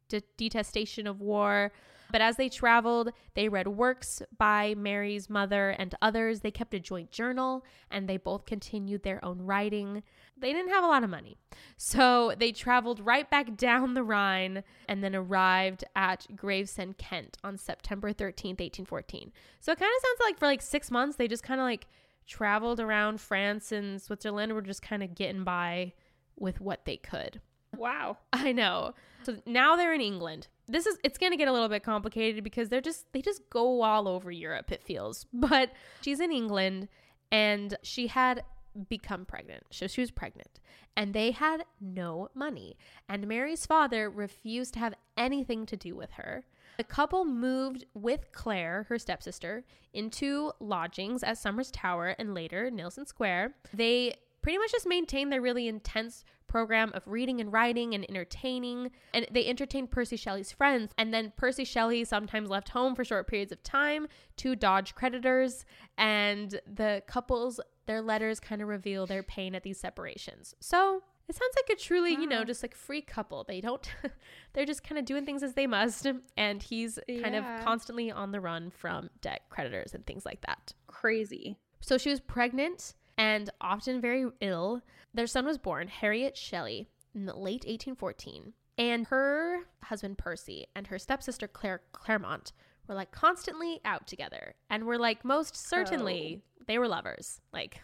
[0.08, 1.72] de- detestation of war.
[2.12, 6.40] But as they traveled, they read works by Mary's mother and others.
[6.40, 10.02] They kept a joint journal and they both continued their own writing.
[10.36, 11.38] They didn't have a lot of money.
[11.78, 17.56] So they traveled right back down the Rhine and then arrived at Gravesend, Kent on
[17.56, 19.32] September 13th, 1814.
[19.60, 21.86] So it kind of sounds like for like six months, they just kind of like
[22.26, 25.94] traveled around France and Switzerland were just kind of getting by
[26.36, 27.40] with what they could.
[27.76, 28.18] Wow.
[28.32, 28.94] I know.
[29.22, 30.48] So now they're in England.
[30.68, 33.48] This is it's going to get a little bit complicated because they're just they just
[33.50, 35.26] go all over Europe it feels.
[35.32, 35.70] But
[36.00, 36.88] she's in England
[37.30, 38.44] and she had
[38.88, 39.64] become pregnant.
[39.70, 40.60] So she was pregnant
[40.96, 42.76] and they had no money.
[43.08, 46.44] And Mary's father refused to have anything to do with her.
[46.78, 53.06] The couple moved with Claire, her stepsister, into lodgings at Somers Tower and later Nelson
[53.06, 53.54] Square.
[53.74, 58.90] They pretty much just maintained their really intense program of reading and writing and entertaining.
[59.14, 60.92] And they entertained Percy Shelley's friends.
[60.98, 65.64] And then Percy Shelley sometimes left home for short periods of time to dodge creditors.
[65.96, 70.54] And the couples, their letters kind of reveal their pain at these separations.
[70.60, 72.20] So it sounds like a truly, wow.
[72.20, 73.44] you know, just like free couple.
[73.48, 73.88] They don't,
[74.52, 76.06] they're just kind of doing things as they must.
[76.36, 80.74] And he's kind of constantly on the run from debt creditors and things like that.
[80.86, 81.56] Crazy.
[81.80, 84.82] So she was pregnant and often very ill.
[85.14, 88.52] Their son was born, Harriet Shelley, in the late 1814.
[88.78, 92.52] And her husband, Percy, and her stepsister, Claire Clairmont,
[92.88, 96.64] were like constantly out together and were like most certainly oh.
[96.66, 97.40] they were lovers.
[97.52, 97.80] Like,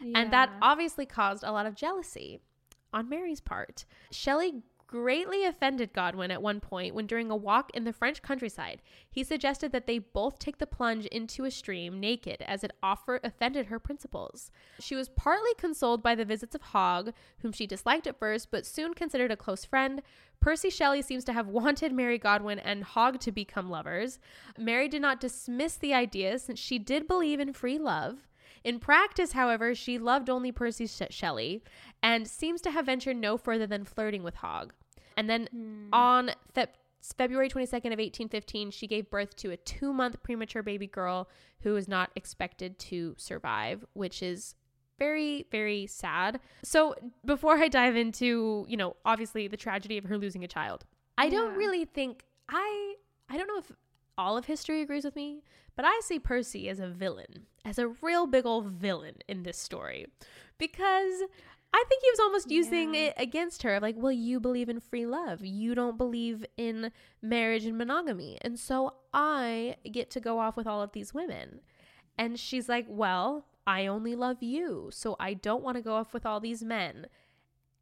[0.00, 0.20] yeah.
[0.20, 2.38] and that obviously caused a lot of jealousy
[2.92, 3.86] on Mary's part.
[4.12, 8.80] Shelley greatly offended Godwin at one point when, during a walk in the French countryside,
[9.10, 13.20] he suggested that they both take the plunge into a stream naked, as it offer
[13.24, 14.50] offended her principles.
[14.80, 18.66] She was partly consoled by the visits of Hogg, whom she disliked at first but
[18.66, 20.02] soon considered a close friend.
[20.40, 24.18] Percy Shelley seems to have wanted Mary Godwin and Hogg to become lovers.
[24.58, 28.28] Mary did not dismiss the idea since she did believe in free love.
[28.66, 31.62] In practice, however, she loved only Percy Shelley
[32.02, 34.74] and seems to have ventured no further than flirting with Hogg.
[35.16, 35.86] And then hmm.
[35.92, 36.66] on Fe-
[37.00, 41.28] February 22nd of 1815, she gave birth to a two month premature baby girl
[41.60, 44.56] who was not expected to survive, which is
[44.98, 46.40] very, very sad.
[46.64, 50.84] So before I dive into, you know, obviously the tragedy of her losing a child,
[51.16, 51.30] I yeah.
[51.30, 52.96] don't really think I
[53.28, 53.70] I don't know if
[54.18, 55.42] all of history agrees with me,
[55.76, 59.58] but I see Percy as a villain, as a real big old villain in this
[59.58, 60.06] story.
[60.58, 61.22] Because
[61.74, 63.00] I think he was almost using yeah.
[63.02, 65.44] it against her like, well, you believe in free love.
[65.44, 68.38] You don't believe in marriage and monogamy.
[68.40, 71.60] And so I get to go off with all of these women.
[72.18, 74.88] And she's like, well, I only love you.
[74.90, 77.08] So I don't want to go off with all these men.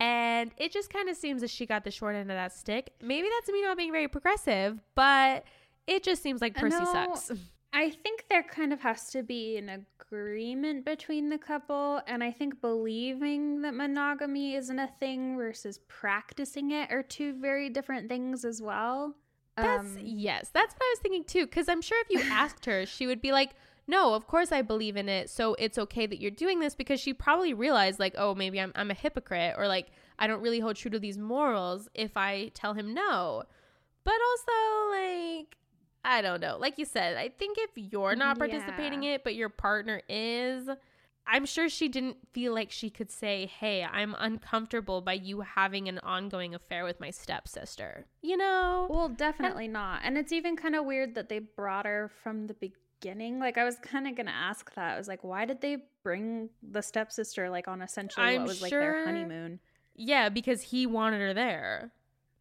[0.01, 2.93] And it just kind of seems that she got the short end of that stick.
[3.01, 5.45] Maybe that's me not being very progressive, but
[5.87, 7.31] it just seems like Percy no, sucks.
[7.73, 12.01] I think there kind of has to be an agreement between the couple.
[12.07, 17.69] And I think believing that monogamy isn't a thing versus practicing it are two very
[17.69, 19.17] different things as well.
[19.57, 21.47] That's, um, yes, that's what I was thinking too.
[21.47, 23.51] Because I'm sure if you asked her, she would be like,
[23.87, 25.29] no, of course I believe in it.
[25.29, 28.73] So it's okay that you're doing this because she probably realized, like, oh, maybe I'm,
[28.77, 32.53] I'm a hypocrite or like I don't really hold true to these morals if I
[32.55, 33.43] tell him no.
[34.05, 35.57] But also, like,
[36.05, 36.59] I don't know.
[36.59, 39.15] Like you said, I think if you're mm-hmm, not participating yeah.
[39.15, 40.69] it, but your partner is,
[41.27, 45.89] I'm sure she didn't feel like she could say, Hey, I'm uncomfortable by you having
[45.89, 48.07] an ongoing affair with my stepsister.
[48.21, 48.87] You know?
[48.91, 50.03] Well, definitely and- not.
[50.05, 53.39] And it's even kind of weird that they brought her from the beginning.
[53.39, 54.95] Like, I was kind of going to ask that.
[54.95, 58.59] I was like, why did they bring the stepsister, like, on essentially I'm what was
[58.59, 59.61] sure, like their honeymoon?
[59.97, 61.93] Yeah, because he wanted her there.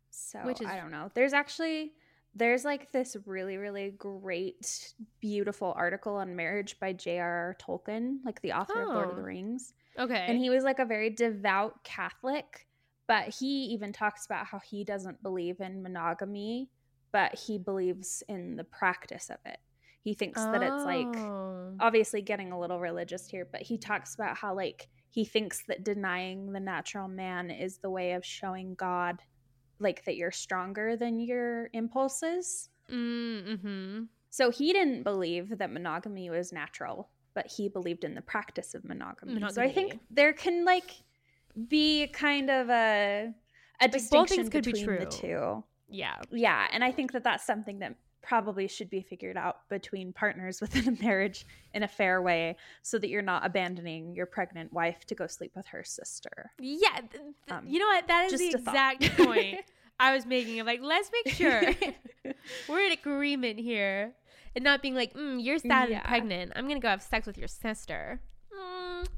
[0.10, 1.10] So, Which is, I don't know.
[1.14, 1.94] There's actually
[2.36, 8.52] there's like this really really great beautiful article on marriage by j.r.r tolkien like the
[8.52, 8.82] author oh.
[8.84, 9.16] of lord of oh.
[9.16, 9.26] the oh.
[9.26, 12.68] rings okay and he was like a very devout catholic
[13.08, 16.70] but he even talks about how he doesn't believe in monogamy
[17.12, 19.60] but he believes in the practice of it
[20.02, 20.52] he thinks oh.
[20.52, 21.74] that it's like oh.
[21.80, 25.84] obviously getting a little religious here but he talks about how like he thinks that
[25.84, 29.22] denying the natural man is the way of showing god
[29.80, 32.70] like that you're stronger than your impulses.
[32.92, 34.04] Mm-hmm.
[34.30, 38.84] So he didn't believe that monogamy was natural, but he believed in the practice of
[38.84, 39.34] monogamy.
[39.36, 39.54] monogamy.
[39.54, 40.92] So I think there can like
[41.68, 43.34] be kind of a
[43.80, 45.64] a like distinction between the two.
[45.90, 46.20] Yeah.
[46.32, 50.62] Yeah, and I think that that's something that probably should be figured out between partners
[50.62, 55.06] within a marriage in a fair way so that you're not abandoning your pregnant wife
[55.06, 56.52] to go sleep with her sister.
[56.60, 56.90] Yeah.
[56.94, 58.08] Th- th- um, you know what?
[58.08, 59.60] That is the exact point
[60.00, 60.60] I was making.
[60.60, 61.62] Of like, let's make sure
[62.68, 64.14] we're in agreement here
[64.56, 65.98] and not being like, mm, you're sad yeah.
[65.98, 66.52] and pregnant.
[66.56, 68.22] I'm going to go have sex with your sister.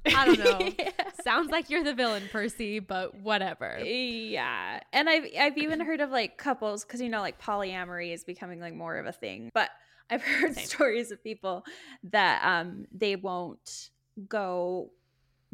[0.06, 0.70] I don't know.
[0.80, 0.92] yeah.
[1.24, 3.80] Sounds like you're the villain, Percy, but whatever.
[3.84, 4.80] Yeah.
[4.94, 8.60] And I've I've even heard of like couples because you know like polyamory is becoming
[8.60, 9.52] like more of a thing.
[9.54, 9.70] But
[10.10, 10.66] I've heard Same.
[10.66, 11.66] stories of people
[12.12, 13.90] that um they won't
[14.28, 14.92] go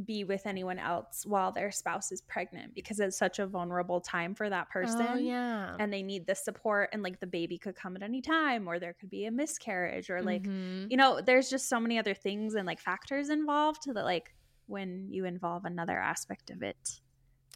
[0.06, 4.36] be with anyone else while their spouse is pregnant because it's such a vulnerable time
[4.36, 5.08] for that oh, person.
[5.10, 5.76] Oh, yeah.
[5.80, 8.80] And they need the support and like the baby could come at any time or
[8.80, 10.88] there could be a miscarriage or like mm-hmm.
[10.90, 14.34] you know, there's just so many other things and like factors involved that like
[14.68, 17.00] when you involve another aspect of it,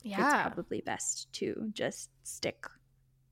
[0.04, 0.18] yeah.
[0.18, 2.66] it's probably best to just stick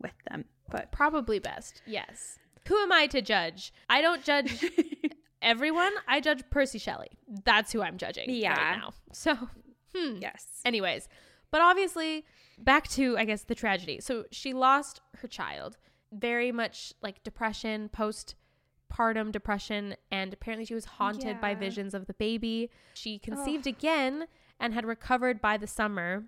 [0.01, 0.45] with them.
[0.69, 1.81] But probably best.
[1.85, 2.39] Yes.
[2.67, 3.73] Who am I to judge?
[3.89, 4.63] I don't judge
[5.43, 7.09] everyone, I judge Percy Shelley.
[7.43, 8.51] That's who I'm judging yeah.
[8.51, 8.93] right now.
[9.13, 9.35] So,
[9.95, 10.17] hmm.
[10.19, 10.45] Yes.
[10.65, 11.07] Anyways,
[11.51, 12.25] but obviously,
[12.57, 13.99] back to, I guess, the tragedy.
[14.01, 15.77] So she lost her child,
[16.11, 21.39] very much like depression, postpartum depression, and apparently she was haunted yeah.
[21.39, 22.71] by visions of the baby.
[22.95, 23.69] She conceived oh.
[23.69, 24.25] again
[24.59, 26.23] and had recovered by the summer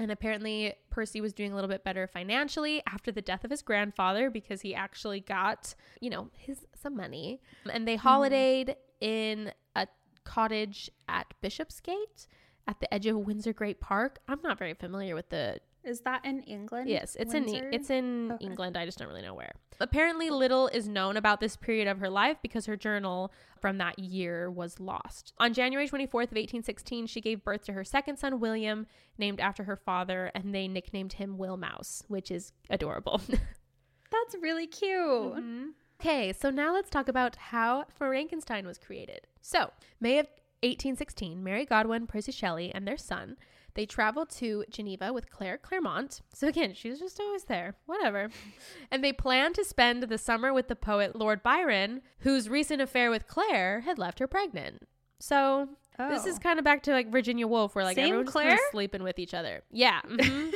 [0.00, 3.60] and apparently, Percy was doing a little bit better financially after the death of his
[3.60, 7.42] grandfather because he actually got, you know, his some money.
[7.70, 8.08] And they mm-hmm.
[8.08, 9.86] holidayed in a
[10.24, 12.28] cottage at Bishopsgate
[12.66, 14.20] at the edge of Windsor Great Park.
[14.26, 16.88] I'm not very familiar with the is that in England?
[16.88, 17.68] Yes, it's Windsor?
[17.68, 18.44] in it's in okay.
[18.44, 18.76] England.
[18.76, 19.52] I just don't really know where.
[19.80, 23.98] Apparently, little is known about this period of her life because her journal from that
[23.98, 25.32] year was lost.
[25.38, 29.64] On January 24th of 1816, she gave birth to her second son, William, named after
[29.64, 33.20] her father, and they nicknamed him Will Mouse, which is adorable.
[33.30, 34.98] That's really cute.
[34.98, 35.66] Mm-hmm.
[36.00, 39.26] Okay, so now let's talk about how Frankenstein was created.
[39.42, 40.26] So, May of
[40.62, 43.36] 1816, Mary Godwin, Percy Shelley, and their son
[43.74, 46.20] they traveled to Geneva with Claire Clairmont.
[46.32, 47.74] So again, she's just always there.
[47.86, 48.30] Whatever.
[48.90, 53.10] and they planned to spend the summer with the poet Lord Byron, whose recent affair
[53.10, 54.86] with Claire had left her pregnant.
[55.18, 56.10] So oh.
[56.10, 56.40] this is oh.
[56.40, 58.48] kind of back to like Virginia Woolf, where like same everyone's Claire?
[58.50, 59.62] Kind of sleeping with each other.
[59.70, 60.00] Yeah.
[60.10, 60.50] Mm-hmm.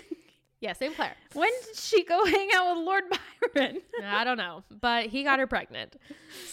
[0.61, 1.15] yeah, same Claire.
[1.35, 3.05] When did she go hang out with Lord
[3.55, 3.83] Byron?
[4.03, 5.97] I don't know, but he got her pregnant.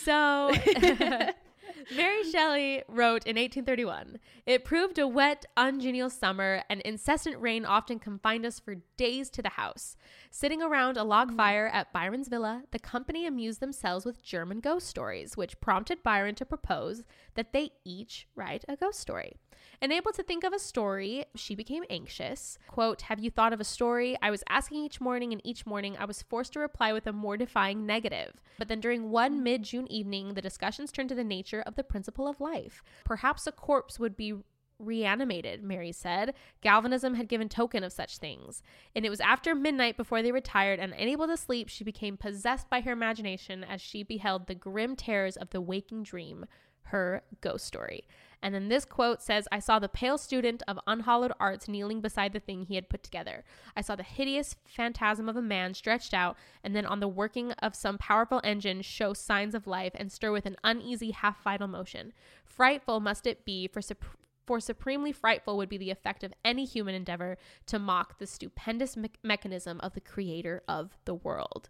[0.04, 0.52] So
[1.96, 8.00] Mary Shelley wrote in 1831 It proved a wet, ungenial summer, and incessant rain often
[8.00, 9.96] confined us for days to the house.
[10.30, 11.38] Sitting around a log mm.
[11.38, 16.36] fire at Byron's villa, the company amused themselves with German ghost stories, which prompted Byron
[16.36, 17.04] to propose
[17.36, 19.38] that they each write a ghost story.
[19.82, 22.58] Unable to think of a story, she became anxious.
[22.68, 24.18] Quote, Have you thought of a story?
[24.22, 27.14] I was asking each morning, and each morning I was forced to reply with a
[27.14, 28.42] mortifying negative.
[28.58, 31.84] But then during one mid June evening, the discussions turned to the nature of the
[31.84, 32.84] principle of life.
[33.06, 34.36] Perhaps a corpse would be
[34.82, 36.34] reanimated, Mary said.
[36.62, 38.64] Galvanism had given token of such things.
[38.96, 42.70] And it was after midnight before they retired, and unable to sleep, she became possessed
[42.70, 46.46] by her imagination as she beheld the grim terrors of the waking dream,
[46.84, 48.06] her ghost story.
[48.44, 52.34] And then this quote says, I saw the pale student of unhallowed arts kneeling beside
[52.34, 53.44] the thing he had put together.
[53.76, 57.52] I saw the hideous phantasm of a man stretched out, and then on the working
[57.54, 61.68] of some powerful engine show signs of life and stir with an uneasy, half vital
[61.68, 62.14] motion.
[62.44, 64.06] Frightful must it be, for, sup-
[64.48, 68.98] for supremely frightful would be the effect of any human endeavor to mock the stupendous
[68.98, 71.70] me- mechanism of the creator of the world.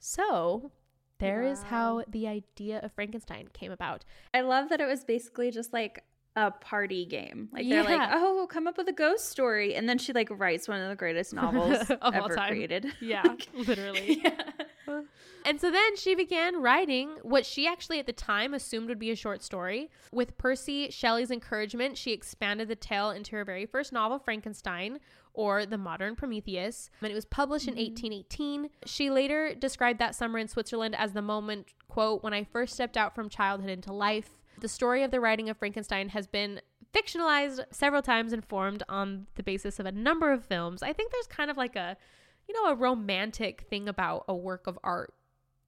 [0.00, 0.72] So,
[1.20, 1.50] there wow.
[1.52, 4.04] is how the idea of Frankenstein came about.
[4.34, 6.02] I love that it was basically just like
[6.36, 7.48] a party game.
[7.52, 7.96] Like they're yeah.
[7.98, 10.88] like, "Oh, come up with a ghost story," and then she like writes one of
[10.88, 12.86] the greatest novels ever created.
[13.00, 14.20] Yeah, literally.
[14.22, 15.02] Yeah.
[15.44, 19.10] And so then she began writing what she actually at the time assumed would be
[19.10, 19.90] a short story.
[20.12, 24.98] With Percy Shelley's encouragement, she expanded the tale into her very first novel, Frankenstein,
[25.32, 27.78] or The Modern Prometheus, and it was published mm-hmm.
[27.78, 28.70] in 1818.
[28.84, 32.96] She later described that summer in Switzerland as the moment, quote, when I first stepped
[32.96, 34.30] out from childhood into life.
[34.60, 36.60] The story of the writing of Frankenstein has been
[36.94, 40.82] fictionalized several times and formed on the basis of a number of films.
[40.82, 41.96] I think there's kind of like a,
[42.48, 45.14] you know, a romantic thing about a work of art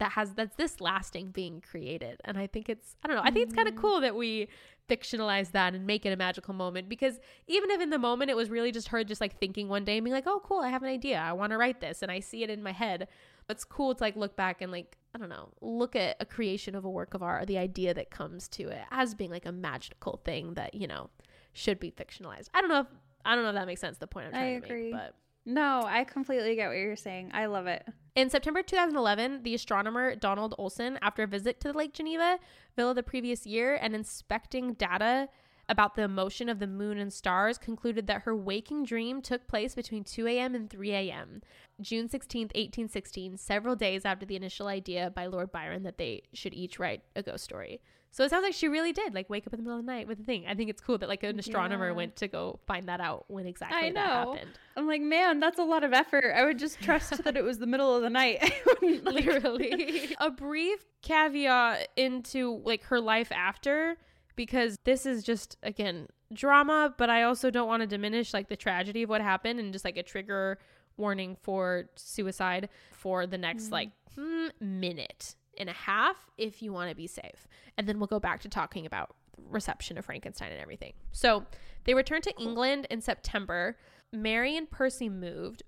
[0.03, 3.31] that has that's this lasting being created and i think it's i don't know i
[3.31, 3.83] think it's kind of mm-hmm.
[3.83, 4.49] cool that we
[4.91, 8.37] fictionalize that and make it a magical moment because even if in the moment it
[8.37, 10.69] was really just her just like thinking one day and being like oh cool i
[10.69, 13.07] have an idea i want to write this and i see it in my head
[13.49, 16.75] it's cool to like look back and like i don't know look at a creation
[16.75, 19.47] of a work of art or the idea that comes to it as being like
[19.47, 21.11] a magical thing that you know
[21.53, 22.87] should be fictionalized i don't know if
[23.25, 23.99] I don't know if that makes sense.
[23.99, 24.83] The point I'm trying I to agree.
[24.85, 27.31] make, but no, I completely get what you're saying.
[27.35, 27.85] I love it.
[28.15, 32.39] In September 2011, the astronomer Donald Olson, after a visit to the Lake Geneva
[32.77, 35.29] Villa the previous year and inspecting data
[35.73, 39.75] about the motion of the moon and stars, concluded that her waking dream took place
[39.75, 40.55] between 2 a.m.
[40.55, 41.41] and 3 a.m.
[41.81, 46.53] June 16, 1816, several days after the initial idea by Lord Byron that they should
[46.53, 47.81] each write a ghost story.
[48.11, 49.91] So it sounds like she really did like wake up in the middle of the
[49.91, 50.45] night with a thing.
[50.47, 51.95] I think it's cool that like an astronomer yeah.
[51.95, 53.95] went to go find that out when exactly I know.
[53.95, 54.59] that happened.
[54.77, 56.35] I'm like, man, that's a lot of effort.
[56.37, 58.53] I would just trust that it was the middle of the night.
[58.83, 60.15] Literally.
[60.21, 63.97] a brief caveat into like her life after
[64.37, 68.57] because this is just again drama, but I also don't want to diminish like the
[68.57, 70.59] tragedy of what happened and just like a trigger
[70.97, 73.73] warning for suicide for the next mm.
[73.73, 77.47] like hmm, minute and a half if you want to be safe.
[77.77, 80.93] And then we'll go back to talking about reception of Frankenstein and everything.
[81.13, 81.45] So
[81.85, 83.77] they returned to England in September.
[84.13, 85.63] Mary and Percy moved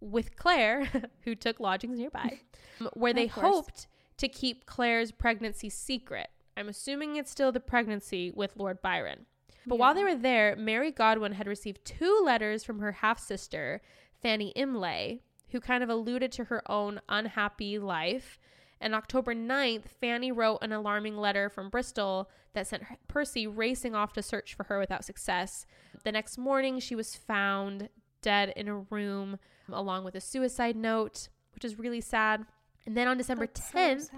[0.00, 0.88] with Claire,
[1.24, 2.40] who took lodgings nearby,
[2.94, 3.86] where they hoped
[4.16, 6.28] to keep Claire's pregnancy secret.
[6.56, 9.26] I'm assuming it's still the pregnancy with Lord Byron.
[9.66, 9.80] But yeah.
[9.80, 13.80] while they were there, Mary Godwin had received two letters from her half sister,
[14.22, 15.20] Fanny Imlay,
[15.50, 18.38] who kind of alluded to her own unhappy life
[18.80, 24.14] and October 9th, Fanny wrote an alarming letter from Bristol that sent Percy racing off
[24.14, 25.66] to search for her without success.
[26.04, 27.90] The next morning, she was found
[28.22, 29.38] dead in a room
[29.70, 32.46] along with a suicide note, which is really sad.
[32.86, 34.16] And then on December That's 10th, so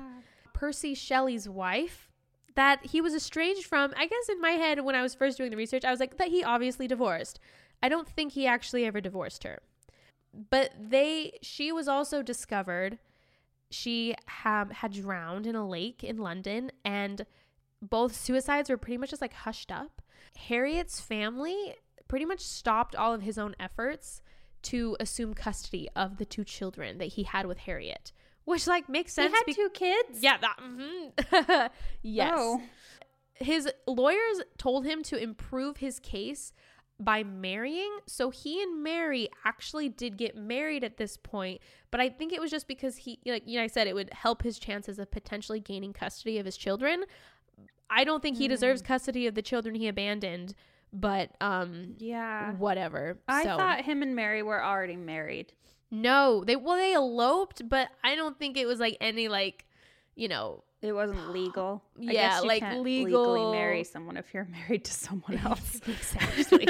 [0.53, 2.09] Percy Shelley's wife,
[2.55, 5.51] that he was estranged from, I guess in my head when I was first doing
[5.51, 7.39] the research, I was like, that he obviously divorced.
[7.83, 9.61] I don't think he actually ever divorced her.
[10.51, 12.99] But they, she was also discovered
[13.71, 17.27] she um, had drowned in a lake in London, and
[17.81, 20.03] both suicides were pretty much just like hushed up.
[20.49, 21.75] Harriet's family
[22.09, 24.23] pretty much stopped all of his own efforts
[24.63, 28.13] to assume custody of the two children that he had with Harriet,
[28.45, 29.31] which like makes sense.
[29.31, 30.23] He had be- two kids.
[30.23, 30.39] Yeah.
[30.39, 31.67] That, mm-hmm.
[32.03, 32.35] yes.
[32.37, 32.63] Oh.
[33.35, 36.53] His lawyers told him to improve his case
[37.01, 37.91] by marrying.
[38.07, 42.41] So he and Mary actually did get married at this point, but I think it
[42.41, 45.11] was just because he, like you know, I said it would help his chances of
[45.11, 47.05] potentially gaining custody of his children.
[47.91, 48.51] I don't think he mm.
[48.51, 50.55] deserves custody of the children he abandoned,
[50.93, 53.19] but um, yeah, whatever.
[53.29, 53.57] I so.
[53.57, 55.53] thought him and Mary were already married.
[55.93, 59.67] No, they well they eloped, but I don't think it was like any like,
[60.17, 61.83] you know, it wasn't legal.
[62.01, 63.35] I yeah, like legal.
[63.35, 65.81] legally marry someone if you're married to someone else.
[65.87, 66.67] exactly.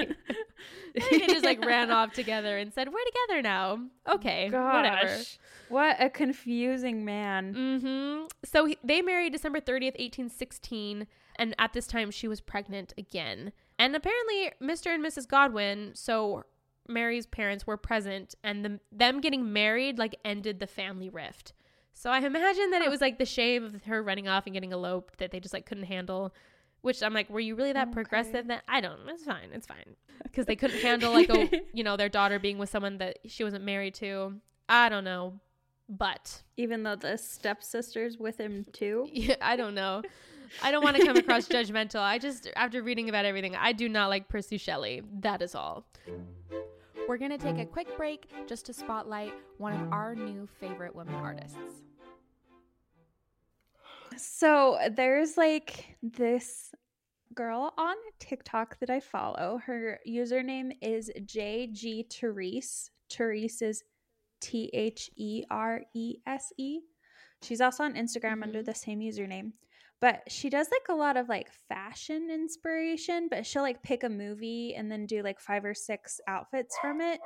[1.10, 5.22] they just like ran off together and said, "We're together now." Okay, Gosh, whatever.
[5.68, 7.54] What a confusing man.
[7.54, 8.26] Mm-hmm.
[8.44, 11.06] So he, they married December thirtieth, eighteen sixteen,
[11.36, 13.52] and at this time she was pregnant again.
[13.78, 14.94] And apparently, Mr.
[14.94, 15.26] and Mrs.
[15.26, 16.44] Godwin, so
[16.88, 21.52] Mary's parents were present, and the, them getting married like ended the family rift.
[21.94, 24.72] So I imagine that it was like the shame of her running off and getting
[24.72, 26.34] eloped that they just like couldn't handle.
[26.80, 27.94] Which I'm like, were you really that okay.
[27.94, 28.48] progressive?
[28.48, 28.98] That I don't.
[29.08, 29.50] It's fine.
[29.52, 32.98] It's fine because they couldn't handle like a you know their daughter being with someone
[32.98, 34.34] that she wasn't married to.
[34.68, 35.34] I don't know,
[35.88, 39.08] but even though the stepsister's with him too.
[39.12, 40.02] Yeah, I don't know.
[40.60, 42.00] I don't want to come across judgmental.
[42.00, 45.02] I just after reading about everything, I do not like Percy Shelley.
[45.20, 45.86] That is all.
[47.08, 50.94] We're going to take a quick break just to spotlight one of our new favorite
[50.94, 51.56] women artists.
[54.16, 56.72] So there's like this
[57.34, 59.60] girl on TikTok that I follow.
[59.64, 62.90] Her username is JG Therese.
[63.10, 63.82] Therese is
[64.40, 66.80] T H E R E S E.
[67.42, 68.42] She's also on Instagram mm-hmm.
[68.44, 69.52] under the same username
[70.02, 74.08] but she does like a lot of like fashion inspiration but she'll like pick a
[74.08, 77.20] movie and then do like five or six outfits from it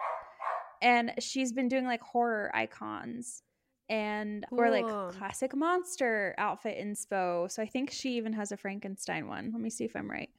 [0.83, 3.43] and she's been doing like horror icons
[3.89, 4.61] and cool.
[4.61, 9.51] or like classic monster outfit inspo so i think she even has a frankenstein one
[9.53, 10.31] let me see if i'm right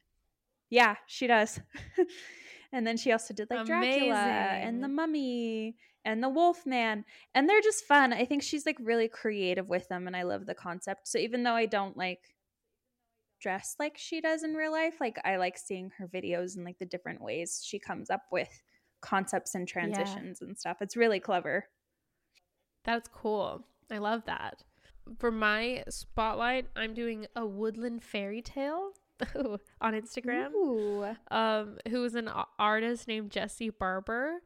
[0.70, 1.60] yeah she does
[2.72, 4.10] and then she also did like Amazing.
[4.10, 7.04] dracula and the mummy and the Wolfman.
[7.34, 8.12] And they're just fun.
[8.12, 11.08] I think she's like really creative with them and I love the concept.
[11.08, 12.34] So even though I don't like
[13.40, 16.78] dress like she does in real life, like I like seeing her videos and like
[16.78, 18.50] the different ways she comes up with
[19.00, 20.48] concepts and transitions yeah.
[20.48, 20.78] and stuff.
[20.80, 21.66] It's really clever.
[22.84, 23.64] That's cool.
[23.90, 24.62] I love that.
[25.18, 28.92] For my spotlight, I'm doing a woodland fairy tale
[29.80, 30.52] on Instagram.
[30.54, 31.16] Ooh.
[31.30, 34.40] Um, who is an artist named Jessie Barber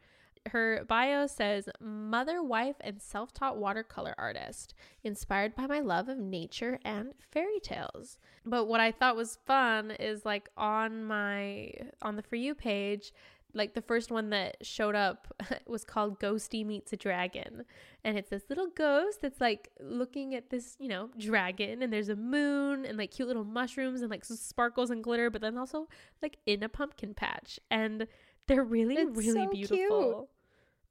[0.48, 6.18] her bio says mother, wife, and self taught watercolor artist, inspired by my love of
[6.18, 8.18] nature and fairy tales.
[8.44, 13.12] But what I thought was fun is like on my on the For You page,
[13.54, 15.28] like the first one that showed up
[15.66, 17.64] was called Ghosty Meets a Dragon.
[18.04, 22.08] And it's this little ghost that's like looking at this, you know, dragon and there's
[22.08, 25.88] a moon and like cute little mushrooms and like sparkles and glitter, but then also
[26.22, 27.60] like in a pumpkin patch.
[27.70, 28.06] And
[28.46, 30.28] they're really, it's really so beautiful.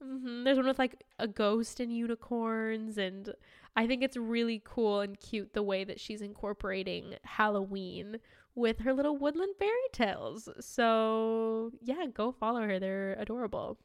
[0.03, 0.43] Mm-hmm.
[0.43, 3.33] There's one with like a ghost and unicorns, and
[3.75, 8.17] I think it's really cool and cute the way that she's incorporating Halloween
[8.55, 10.49] with her little woodland fairy tales.
[10.59, 12.79] So, yeah, go follow her.
[12.79, 13.77] They're adorable.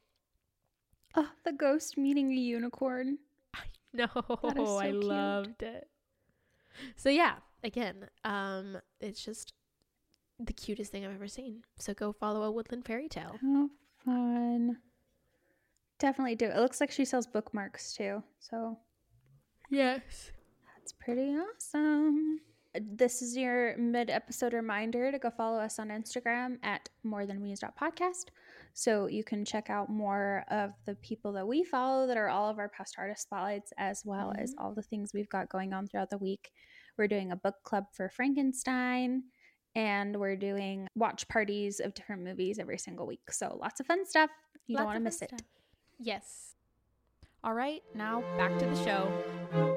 [1.14, 3.19] Oh, the ghost meeting a unicorn.
[3.55, 3.61] I
[3.93, 4.09] know.
[4.57, 5.05] So I cute.
[5.05, 5.89] loved it.
[6.97, 9.55] So, yeah, again, um, it's just
[10.39, 11.62] the cutest thing I've ever seen.
[11.79, 13.39] So, go follow a woodland fairy tale.
[13.41, 13.71] How
[14.05, 14.79] fun.
[15.99, 16.47] Definitely do.
[16.47, 18.23] It looks like she sells bookmarks too.
[18.41, 18.77] So,
[19.71, 20.31] yes.
[20.77, 22.41] That's pretty awesome
[22.83, 27.41] this is your mid episode reminder to go follow us on Instagram at more than
[27.81, 28.27] podcast
[28.74, 32.51] so you can check out more of the people that we follow that are all
[32.51, 34.43] of our past artist spotlights as well mm-hmm.
[34.43, 36.51] as all the things we've got going on throughout the week.
[36.99, 39.24] We're doing a book club for Frankenstein
[39.74, 43.31] and we're doing watch parties of different movies every single week.
[43.31, 44.31] So lots of fun stuff.
[44.66, 45.33] You lots don't want to miss it.
[45.99, 46.55] Yes.
[47.43, 49.76] All right, now back to the show.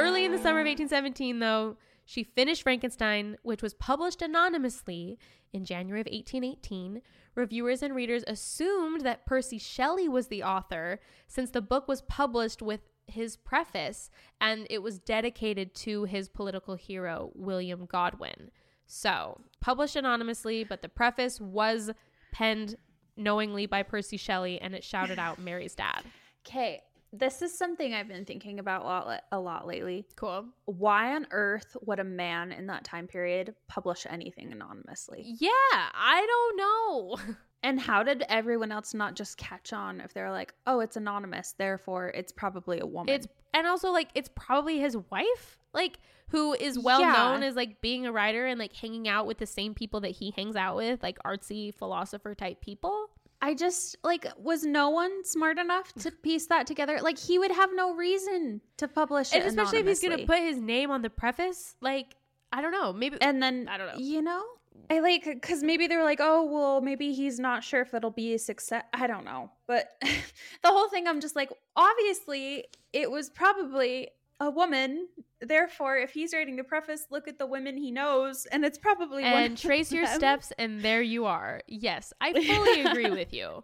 [0.00, 1.76] Early in the summer of 1817, though,
[2.06, 5.18] she finished Frankenstein, which was published anonymously
[5.52, 7.02] in January of 1818.
[7.34, 12.62] Reviewers and readers assumed that Percy Shelley was the author since the book was published
[12.62, 18.50] with his preface and it was dedicated to his political hero, William Godwin.
[18.86, 21.90] So, published anonymously, but the preface was
[22.32, 22.76] penned
[23.16, 26.02] knowingly by Percy Shelley and it shouted out Mary's dad.
[26.46, 26.82] Okay,
[27.12, 30.06] this is something I've been thinking about a lot, a lot lately.
[30.16, 30.46] Cool.
[30.66, 35.24] Why on earth would a man in that time period publish anything anonymously?
[35.38, 37.34] Yeah, I don't know.
[37.62, 41.54] And how did everyone else not just catch on if they're like, "Oh, it's anonymous,
[41.58, 45.98] therefore it's probably a woman." It's and also like it's probably his wife, like
[46.28, 47.12] who is well yeah.
[47.12, 50.12] known as like being a writer and like hanging out with the same people that
[50.12, 53.10] he hangs out with, like artsy philosopher type people.
[53.42, 57.00] I just like was no one smart enough to piece that together.
[57.00, 60.58] Like he would have no reason to publish it, especially if he's gonna put his
[60.58, 61.76] name on the preface.
[61.80, 62.16] Like
[62.52, 63.98] I don't know, maybe and then I don't know.
[63.98, 64.42] You know,
[64.90, 68.34] I like because maybe they're like, oh well, maybe he's not sure if it'll be
[68.34, 68.84] a success.
[68.92, 74.08] I don't know, but the whole thing, I'm just like, obviously, it was probably
[74.40, 75.06] a woman.
[75.40, 79.22] Therefore, if he's writing the preface, look at the women he knows, and it's probably
[79.22, 81.62] and trace your steps, and there you are.
[81.66, 83.62] Yes, I fully agree with you.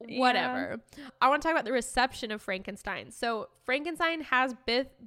[0.00, 0.80] Whatever.
[0.96, 1.04] Yeah.
[1.20, 3.10] I want to talk about the reception of Frankenstein.
[3.10, 4.54] So Frankenstein has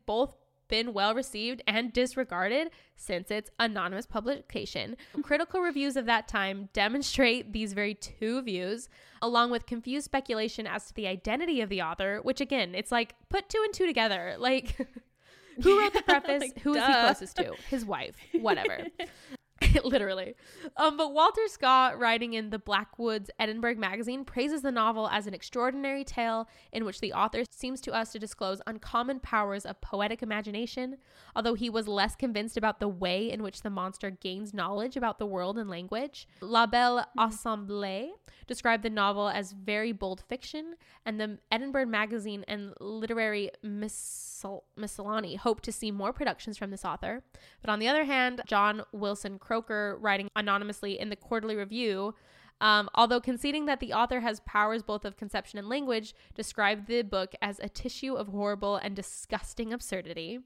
[0.06, 0.36] both
[0.68, 4.98] been well received and disregarded since its anonymous publication.
[5.22, 8.90] Critical reviews of that time demonstrate these very two views,
[9.22, 13.16] along with confused speculation as to the identity of the author, which again, it's like
[13.30, 14.36] put two and two together.
[14.38, 14.76] Like,
[15.62, 16.42] who wrote the preface?
[16.42, 17.54] like, Who is he closest to?
[17.70, 18.16] His wife.
[18.34, 18.88] Whatever.
[19.84, 20.36] literally.
[20.76, 25.34] Um, but Walter Scott, writing in the Blackwoods Edinburgh magazine, praises the novel as an
[25.34, 30.22] extraordinary tale in which the author seems to us to disclose uncommon powers of poetic
[30.22, 30.98] imagination,
[31.36, 35.20] although he was less convinced about the way in which the monster gains knowledge about
[35.20, 36.28] the world and language.
[36.42, 38.10] La Belle Assemblée
[38.48, 40.76] described the novel as very bold fiction,
[41.06, 47.24] and the Edinburgh magazine and literary miscellany hoped to see more productions from this author.
[47.62, 49.38] But on the other hand, John Wilson
[49.70, 52.16] Writing anonymously in the Quarterly Review,
[52.60, 57.04] um, although conceding that the author has powers both of conception and language, described the
[57.04, 60.40] book as a tissue of horrible and disgusting absurdity.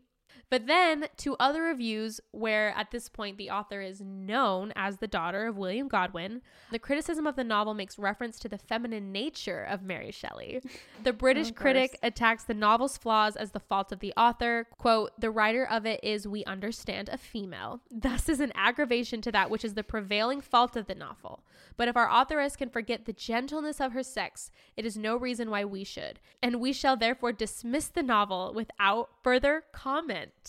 [0.51, 5.07] But then to other reviews where at this point the author is known as the
[5.07, 6.41] daughter of William Godwin,
[6.71, 10.61] the criticism of the novel makes reference to the feminine nature of Mary Shelley.
[11.03, 14.67] The British critic attacks the novel's flaws as the fault of the author.
[14.77, 17.81] Quote, the writer of it is, we understand, a female.
[17.89, 21.43] Thus is an aggravation to that which is the prevailing fault of the novel.
[21.75, 25.49] But if our authoress can forget the gentleness of her sex, it is no reason
[25.49, 26.19] why we should.
[26.43, 30.40] And we shall therefore dismiss the novel without further comment.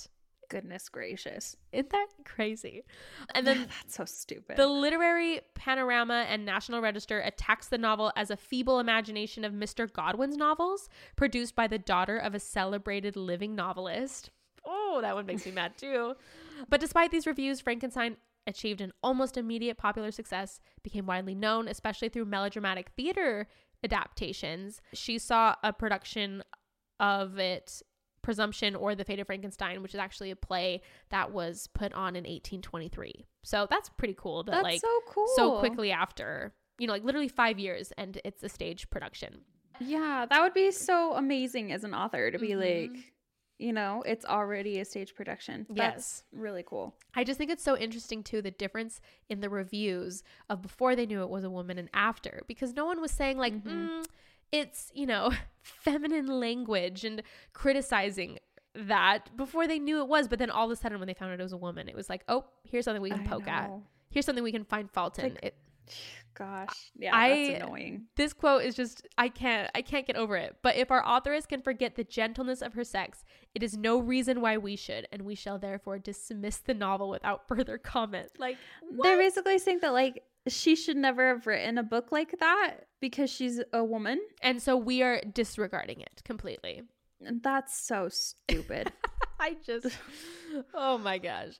[0.53, 1.57] Goodness gracious.
[1.73, 2.85] Isn't that crazy?
[3.35, 4.59] And then that's so stupid.
[4.59, 9.91] The literary panorama and National Register attacks the novel as a feeble imagination of Mr.
[9.91, 14.29] Godwin's novels, produced by the daughter of a celebrated living novelist.
[14.67, 16.17] Oh, that one makes me mad too.
[16.69, 22.11] But despite these reviews, Frankenstein achieved an almost immediate popular success, became widely known, especially
[22.11, 23.49] through melodramatic theater
[23.83, 24.83] adaptations.
[24.93, 26.45] She saw a production
[27.01, 27.83] of it
[28.23, 32.17] Presumption or The Fate of Frankenstein, which is actually a play that was put on
[32.17, 33.27] in 1823.
[33.43, 35.27] So that's pretty cool that that's like so cool.
[35.37, 39.41] so quickly after, you know, like literally 5 years and it's a stage production.
[39.81, 42.95] Yeah, that would be so amazing as an author to be mm-hmm.
[42.95, 43.13] like
[43.63, 45.67] you know, it's already a stage production.
[45.71, 46.25] That's yes.
[46.33, 46.97] really cool.
[47.15, 51.07] I just think it's so interesting too the difference in the reviews of before they
[51.07, 54.01] knew it was a woman and after because no one was saying like mm-hmm.
[54.01, 54.05] mm,
[54.53, 55.33] it's, you know,
[55.63, 57.23] feminine language and
[57.53, 58.39] criticizing
[58.75, 61.33] that before they knew it was, but then all of a sudden when they found
[61.33, 63.71] out it was a woman, it was like, "Oh, here's something we can poke at.
[64.11, 65.55] Here's something we can find fault in." Like, it
[66.35, 68.07] Gosh, yeah, I, that's annoying.
[68.17, 70.57] This quote is just I can't I can't get over it.
[70.63, 73.23] But if our authoress can forget the gentleness of her sex,
[73.55, 77.47] it is no reason why we should, and we shall therefore dismiss the novel without
[77.49, 78.31] further comment.
[78.39, 79.05] Like what?
[79.05, 83.31] they're basically saying that like she should never have written a book like that because
[83.31, 86.83] she's a woman, and so we are disregarding it completely.
[87.25, 88.93] And that's so stupid.
[89.41, 89.87] I just,
[90.75, 91.59] oh my gosh.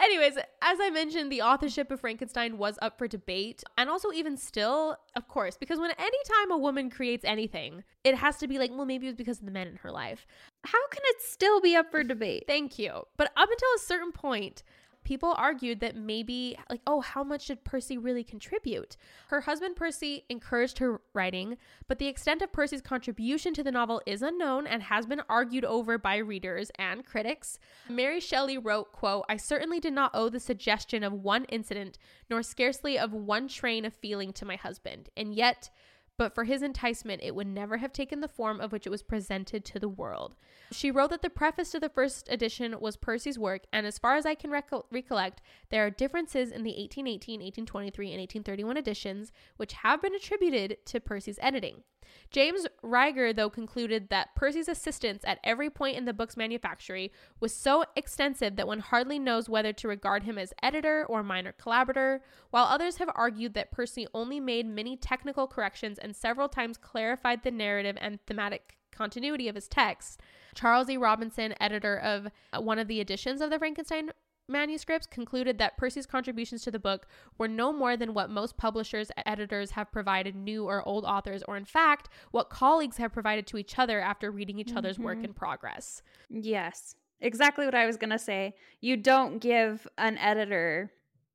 [0.00, 3.62] Anyways, as I mentioned, the authorship of Frankenstein was up for debate.
[3.76, 8.38] And also, even still, of course, because when anytime a woman creates anything, it has
[8.38, 10.26] to be like, well, maybe it was because of the men in her life.
[10.64, 12.44] How can it still be up for debate?
[12.46, 13.02] Thank you.
[13.18, 14.62] But up until a certain point,
[15.04, 18.96] people argued that maybe, like, oh, how much did Percy really contribute?
[19.28, 21.56] Her husband, Percy, encouraged her writing,
[21.88, 25.64] but the extent of Percy's contribution to the novel is unknown and has been argued
[25.64, 27.58] over by readers and critics.
[27.88, 31.98] Mary Shelley wrote, quote, I certainly did not owe the suggestion of one incident,
[32.30, 35.70] nor scarcely of one train of feeling to my husband, and yet
[36.16, 39.02] but for his enticement, it would never have taken the form of which it was
[39.02, 40.36] presented to the world.
[40.70, 44.16] She wrote that the preface to the first edition was Percy's work, and as far
[44.16, 49.32] as I can reco- recollect, there are differences in the 1818, 1823, and 1831 editions
[49.56, 51.82] which have been attributed to Percy's editing.
[52.30, 57.08] James Rieger, though, concluded that Percy's assistance at every point in the book's manufacture
[57.40, 61.52] was so extensive that one hardly knows whether to regard him as editor or minor
[61.52, 66.76] collaborator, while others have argued that Percy only made many technical corrections and several times
[66.76, 70.20] clarified the narrative and thematic continuity of his text.
[70.54, 70.96] Charles E.
[70.96, 74.10] Robinson, editor of uh, one of the editions of the Frankenstein
[74.52, 79.10] manuscripts concluded that Percy's contributions to the book were no more than what most publishers
[79.26, 83.58] editors have provided new or old authors, or in fact, what colleagues have provided to
[83.58, 84.78] each other after reading each mm-hmm.
[84.78, 85.26] other's work mm-hmm.
[85.26, 86.02] in progress.
[86.30, 88.54] Yes, exactly what I was going to say.
[88.80, 90.92] You don't give an editor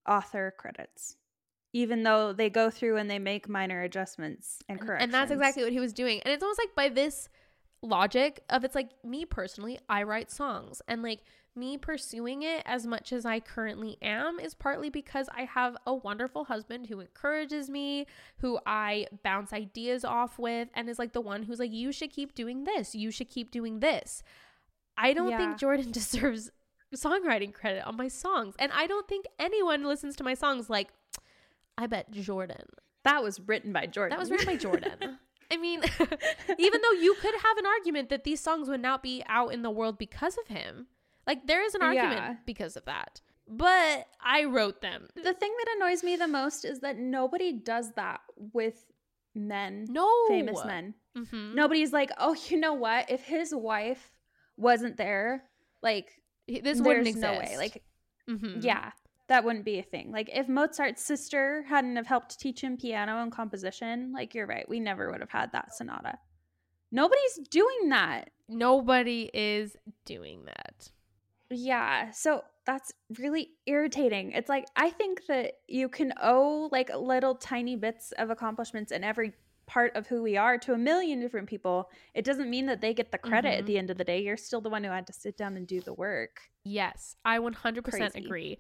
[0.08, 1.18] author credits.
[1.74, 5.04] Even though they go through and they make minor adjustments and corrections.
[5.04, 6.22] And that's exactly what he was doing.
[6.22, 7.28] And it's almost like by this
[7.82, 11.20] logic of it's like me personally, I write songs and like
[11.58, 15.94] me pursuing it as much as I currently am is partly because I have a
[15.94, 18.06] wonderful husband who encourages me,
[18.38, 22.12] who I bounce ideas off with, and is like the one who's like, you should
[22.12, 24.24] keep doing this, you should keep doing this.
[24.98, 25.38] I don't yeah.
[25.38, 26.52] think Jordan deserves
[26.96, 28.56] songwriting credit on my songs.
[28.60, 30.90] And I don't think anyone listens to my songs like,
[31.78, 32.66] I bet Jordan.
[33.04, 34.18] That was written by Jordan.
[34.18, 35.20] That was written by Jordan.
[35.52, 35.82] I mean,
[36.58, 39.62] even though you could have an argument that these songs would not be out in
[39.62, 40.88] the world because of him,
[41.28, 42.36] like there is an argument yeah.
[42.46, 43.22] because of that.
[43.48, 45.08] But I wrote them.
[45.16, 48.22] The thing that annoys me the most is that nobody does that
[48.54, 48.86] with
[49.36, 49.86] men.
[49.90, 50.10] No.
[50.28, 50.94] Famous men.
[51.18, 51.56] Mm-hmm.
[51.56, 53.10] Nobody's like, oh, you know what?
[53.10, 54.12] If his wife
[54.58, 55.44] wasn't there,
[55.82, 56.10] like,
[56.48, 57.22] this wouldn't exist.
[57.22, 57.56] no way.
[57.58, 57.84] Like,
[58.30, 58.60] mm-hmm.
[58.62, 58.92] yeah,
[59.28, 60.12] that wouldn't be a thing.
[60.12, 64.68] Like, if Mozart's sister hadn't have helped teach him piano and composition, like, you're right.
[64.68, 66.18] We never would have had that sonata.
[66.92, 68.30] Nobody's doing that.
[68.50, 69.76] Nobody is
[70.06, 70.92] doing that.
[71.50, 72.12] Yeah.
[72.12, 74.32] So that's really irritating.
[74.34, 79.04] It's like I think that you can owe like little tiny bits of accomplishments in
[79.04, 79.34] every
[79.68, 81.90] part of who we are to a million different people.
[82.14, 83.60] It doesn't mean that they get the credit mm-hmm.
[83.60, 84.22] at the end of the day.
[84.22, 86.40] You're still the one who had to sit down and do the work.
[86.64, 88.06] Yes, I 100% Crazy.
[88.16, 88.58] agree.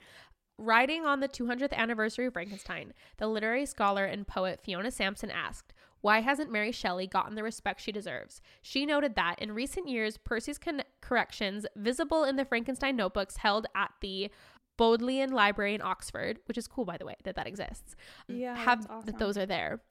[0.57, 5.73] Writing on the 200th anniversary of Frankenstein, the literary scholar and poet Fiona Sampson asked,
[6.01, 8.41] why hasn't Mary Shelley gotten the respect she deserves?
[8.61, 13.67] She noted that in recent years, Percy's con- corrections, visible in the Frankenstein notebooks held
[13.75, 14.29] at the
[14.77, 17.95] Bodleian Library in Oxford, which is cool by the way that that exists.
[18.27, 19.05] Yeah, have awesome.
[19.05, 19.81] that those are there.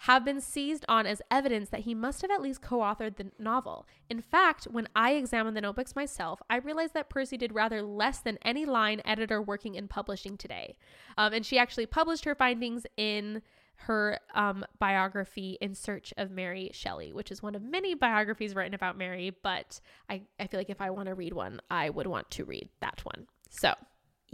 [0.00, 3.32] Have been seized on as evidence that he must have at least co authored the
[3.38, 3.86] novel.
[4.10, 8.18] In fact, when I examined the notebooks myself, I realized that Percy did rather less
[8.18, 10.76] than any line editor working in publishing today.
[11.16, 13.42] Um, and she actually published her findings in
[13.78, 18.74] her um, biography in search of mary shelley which is one of many biographies written
[18.74, 22.06] about mary but i, I feel like if i want to read one i would
[22.06, 23.26] want to read that one.
[23.50, 23.74] So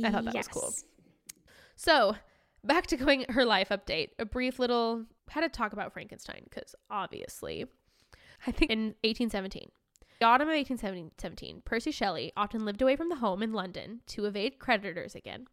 [0.05, 0.49] i thought that yes.
[0.49, 0.74] was cool.
[1.76, 2.16] So
[2.64, 4.11] back to going her life update.
[4.18, 7.66] A brief little had to talk about frankenstein because obviously.
[8.47, 9.70] I think in 1817
[10.18, 14.24] The autumn of 1817, Percy Shelley often lived away from the home in London to
[14.24, 15.47] evade creditors again.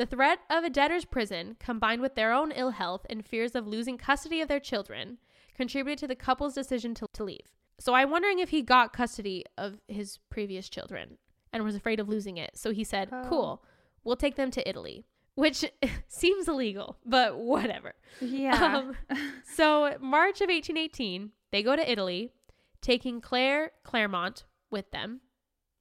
[0.00, 3.66] The threat of a debtor's prison, combined with their own ill health and fears of
[3.66, 5.18] losing custody of their children,
[5.54, 7.52] contributed to the couple's decision to, to leave.
[7.78, 11.18] So I'm wondering if he got custody of his previous children
[11.52, 12.52] and was afraid of losing it.
[12.56, 13.26] So he said, oh.
[13.28, 13.62] Cool,
[14.02, 15.66] we'll take them to Italy, which
[16.08, 17.92] seems illegal, but whatever.
[18.22, 18.78] Yeah.
[18.78, 18.96] Um,
[19.54, 22.32] so, March of 1818, they go to Italy,
[22.80, 25.20] taking Claire Clairmont with them,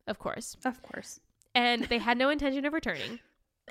[0.07, 0.57] of course.
[0.65, 1.21] Of course.
[1.55, 3.19] And they had no intention of returning.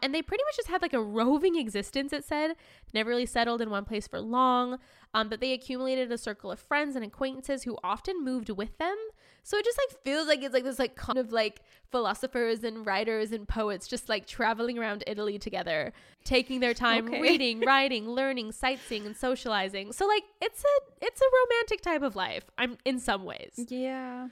[0.02, 2.56] And they pretty much just had like a roving existence, it said.
[2.94, 4.78] Never really settled in one place for long.
[5.14, 8.96] Um, but they accumulated a circle of friends and acquaintances who often moved with them.
[9.42, 12.84] So it just like feels like it's like this like kind of like philosophers and
[12.84, 15.94] writers and poets just like traveling around Italy together,
[16.24, 17.22] taking their time okay.
[17.22, 19.92] reading, writing, learning, sightseeing, and socializing.
[19.92, 22.44] So like it's a it's a romantic type of life.
[22.58, 23.54] I'm in some ways.
[23.68, 24.28] Yeah.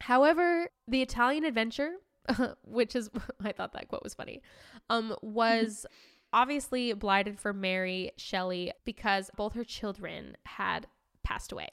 [0.00, 1.92] However, the Italian adventure
[2.64, 3.10] which is
[3.44, 4.42] I thought that quote was funny,
[4.90, 5.86] um, was
[6.32, 10.86] obviously blighted for Mary Shelley because both her children had
[11.22, 11.68] passed away.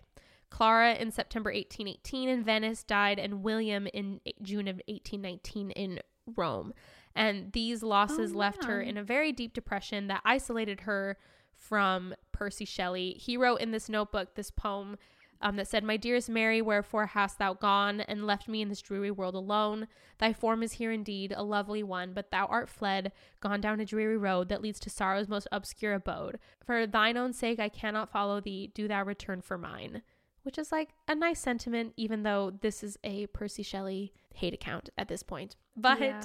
[0.49, 5.99] Clara in September 1818 in Venice died, and William in June of 1819 in
[6.37, 6.73] Rome.
[7.15, 11.17] And these losses oh, left her in a very deep depression that isolated her
[11.53, 13.13] from Percy Shelley.
[13.13, 14.97] He wrote in this notebook this poem
[15.41, 18.81] um, that said, My dearest Mary, wherefore hast thou gone and left me in this
[18.81, 19.87] dreary world alone?
[20.17, 23.11] Thy form is here indeed, a lovely one, but thou art fled,
[23.41, 26.39] gone down a dreary road that leads to sorrow's most obscure abode.
[26.65, 30.01] For thine own sake I cannot follow thee, do thou return for mine.
[30.43, 34.89] Which is like a nice sentiment, even though this is a Percy Shelley hate account
[34.97, 35.55] at this point.
[35.75, 36.23] But yeah.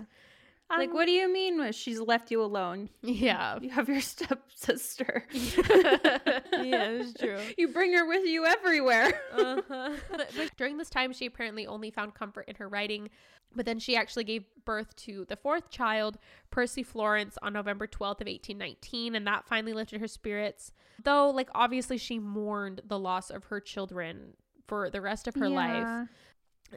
[0.71, 2.91] Um, like, what do you mean she's left you alone?
[3.03, 3.59] Yeah.
[3.61, 5.27] You have your stepsister.
[5.33, 7.39] yeah, it's true.
[7.59, 9.21] You bring her with you everywhere.
[9.37, 9.91] uh-huh.
[10.11, 13.11] but, but during this time, she apparently only found comfort in her writing.
[13.55, 16.19] But then she actually gave birth to the fourth child,
[16.51, 20.73] Percy Florence, on November 12th of 1819, and that finally lifted her spirits.
[21.03, 24.35] Though, like, obviously she mourned the loss of her children
[24.69, 25.57] for the rest of her yeah.
[25.57, 26.09] life.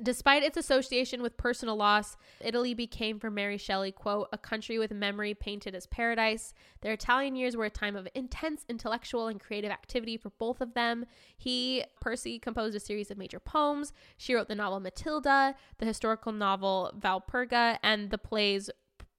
[0.01, 4.91] Despite its association with personal loss, Italy became for Mary Shelley, quote, a country with
[4.91, 6.53] memory painted as paradise.
[6.81, 10.73] Their Italian years were a time of intense intellectual and creative activity for both of
[10.73, 11.05] them.
[11.37, 13.93] He, Percy, composed a series of major poems.
[14.17, 18.69] She wrote the novel Matilda, the historical novel Valperga, and the plays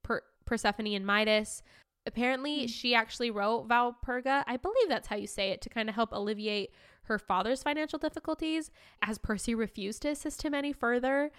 [0.03, 1.63] per- Persephone and Midas.
[2.07, 2.69] Apparently, mm.
[2.69, 4.45] she actually wrote Valperga.
[4.47, 6.71] I believe that's how you say it to kind of help alleviate
[7.05, 8.71] her father's financial difficulties,
[9.03, 11.31] as Percy refused to assist him any further.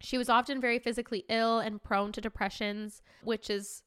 [0.00, 3.82] She was often very physically ill and prone to depressions, which is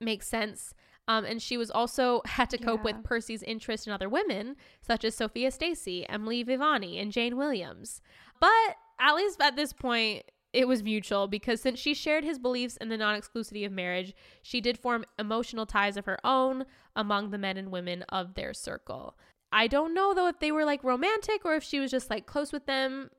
[0.00, 0.74] makes sense.
[1.08, 2.92] Um, and she was also had to cope yeah.
[2.92, 8.00] with Percy's interest in other women, such as Sophia Stacey, Emily Vivani, and Jane Williams.
[8.38, 12.76] But at least at this point, it was mutual because since she shared his beliefs
[12.76, 16.64] in the non exclusivity of marriage, she did form emotional ties of her own
[16.96, 19.16] among the men and women of their circle.
[19.52, 22.26] I don't know though if they were like romantic or if she was just like
[22.26, 23.10] close with them.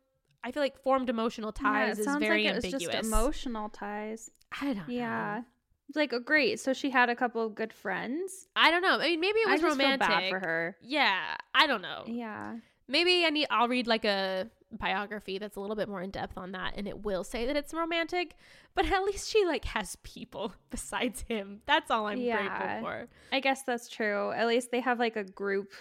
[0.44, 2.84] I feel like formed emotional ties yeah, is very like ambiguous.
[2.86, 4.32] Just emotional ties.
[4.60, 5.36] I don't yeah.
[5.38, 5.46] know.
[5.92, 6.60] It's like, oh, great.
[6.60, 8.48] So she had a couple of good friends.
[8.56, 8.98] I don't know.
[9.00, 10.30] I mean, maybe it was romantic.
[10.30, 10.78] for her.
[10.82, 12.04] Yeah, I don't know.
[12.08, 12.56] Yeah.
[12.88, 13.48] Maybe I need.
[13.52, 16.88] I'll read like a biography that's a little bit more in depth on that, and
[16.88, 18.36] it will say that it's romantic.
[18.74, 21.62] But at least she like has people besides him.
[21.66, 22.38] That's all I'm yeah.
[22.38, 23.08] grateful for.
[23.34, 24.32] I guess that's true.
[24.32, 25.72] At least they have like a group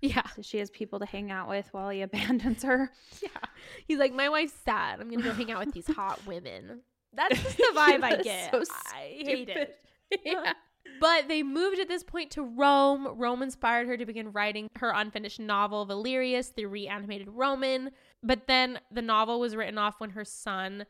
[0.00, 0.22] yeah.
[0.34, 2.90] So she has people to hang out with while he abandons her.
[3.22, 3.28] Yeah.
[3.86, 5.00] He's like, my wife's sad.
[5.00, 6.80] I'm going to go hang out with these hot women.
[7.12, 8.50] That's just the vibe I get.
[8.52, 9.78] So I hate it.
[10.24, 10.52] yeah.
[11.00, 13.06] But they moved at this point to Rome.
[13.16, 17.90] Rome inspired her to begin writing her unfinished novel, Valerius, the reanimated Roman.
[18.22, 20.86] But then the novel was written off when her son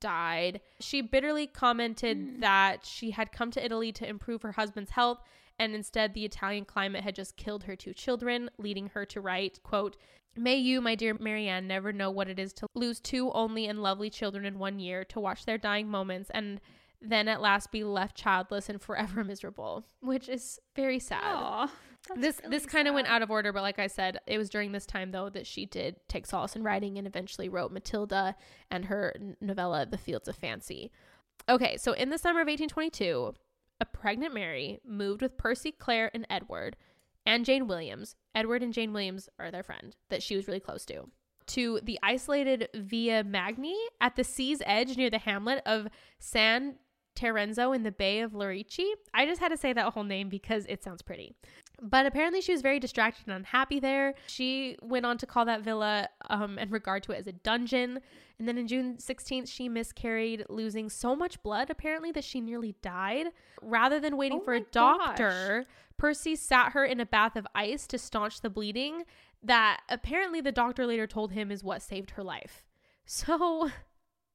[0.00, 0.60] died.
[0.80, 2.40] She bitterly commented mm.
[2.40, 5.22] that she had come to Italy to improve her husband's health
[5.58, 9.62] and instead the Italian climate had just killed her two children, leading her to write,
[9.62, 9.96] quote,
[10.34, 13.82] May you, my dear Marianne, never know what it is to lose two only and
[13.82, 16.60] lovely children in one year, to watch their dying moments, and
[17.02, 21.22] then at last be left childless and forever miserable, which is very sad.
[21.22, 21.70] Aww,
[22.16, 24.48] this really this kind of went out of order, but like I said, it was
[24.48, 28.34] during this time though that she did take solace in writing and eventually wrote Matilda
[28.70, 30.90] and her novella The Fields of Fancy.
[31.48, 33.34] Okay, so in the summer of 1822,
[33.82, 36.76] a pregnant Mary moved with Percy, Claire, and Edward,
[37.26, 38.14] and Jane Williams.
[38.32, 41.08] Edward and Jane Williams are their friend that she was really close to.
[41.48, 45.88] To the isolated Villa Magni at the sea's edge near the hamlet of
[46.20, 46.76] San
[47.16, 48.92] Terenzo in the Bay of Lerici.
[49.12, 51.34] I just had to say that whole name because it sounds pretty.
[51.84, 54.14] But apparently, she was very distracted and unhappy there.
[54.28, 57.98] She went on to call that villa um, and regard to it as a dungeon.
[58.38, 62.76] And then in June 16th, she miscarried, losing so much blood apparently that she nearly
[62.82, 63.26] died.
[63.60, 65.66] Rather than waiting Oh for a doctor,
[65.96, 69.02] Percy sat her in a bath of ice to staunch the bleeding.
[69.42, 72.64] That apparently the doctor later told him is what saved her life.
[73.04, 73.68] So,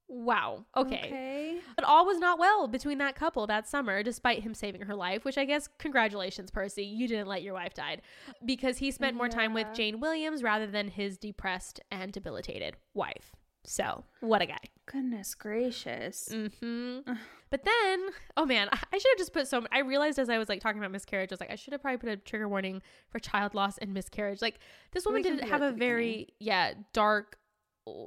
[0.08, 0.66] wow.
[0.76, 0.96] okay.
[1.06, 1.58] Okay.
[1.76, 5.26] But all was not well between that couple that summer, despite him saving her life,
[5.26, 6.84] which I guess, congratulations, Percy.
[6.86, 7.98] You didn't let your wife die
[8.46, 13.32] because he spent more time with Jane Williams rather than his depressed and debilitated wife.
[13.64, 14.60] So, what a guy.
[14.86, 16.30] Goodness gracious.
[16.32, 17.00] hmm
[17.50, 19.66] But then, oh man, I should have just put so.
[19.74, 21.82] I realized as I was like talking about miscarriage, I was like, I should have
[21.82, 24.42] probably put a trigger warning for child loss and miscarriage.
[24.42, 24.60] Like
[24.92, 27.38] this woman didn't have a very yeah dark,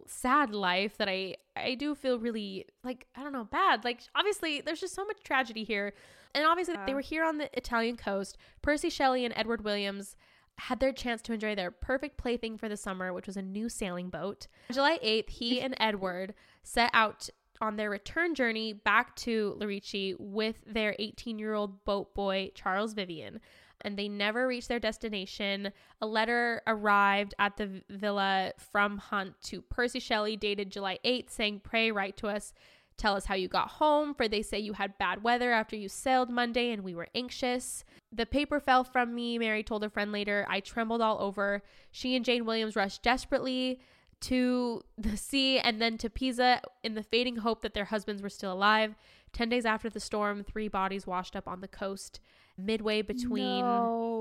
[0.07, 3.85] sad life that I I do feel really like I don't know bad.
[3.85, 5.93] Like obviously, there's just so much tragedy here,
[6.35, 8.39] and obviously they were here on the Italian coast.
[8.62, 10.16] Percy Shelley and Edward Williams
[10.59, 13.68] had their chance to enjoy their perfect plaything for the summer, which was a new
[13.68, 14.47] sailing boat.
[14.70, 17.31] July 8th, he and Edward set out
[17.62, 22.95] on their return journey back to Lerici with their 18 year old boat boy, Charles
[22.95, 23.41] Vivian.
[23.83, 25.72] And they never reached their destination.
[26.01, 31.61] A letter arrived at the villa from Hunt to Percy Shelley, dated July 8th, saying,
[31.64, 32.53] Pray, write to us.
[32.97, 35.89] Tell us how you got home, for they say you had bad weather after you
[35.89, 37.83] sailed Monday and we were anxious.
[38.12, 40.45] The paper fell from me, Mary told a friend later.
[40.51, 41.62] I trembled all over.
[41.91, 43.81] She and Jane Williams rushed desperately
[44.20, 48.28] to the sea and then to Pisa in the fading hope that their husbands were
[48.28, 48.95] still alive.
[49.33, 52.20] 10 days after the storm, three bodies washed up on the coast,
[52.65, 53.65] midway between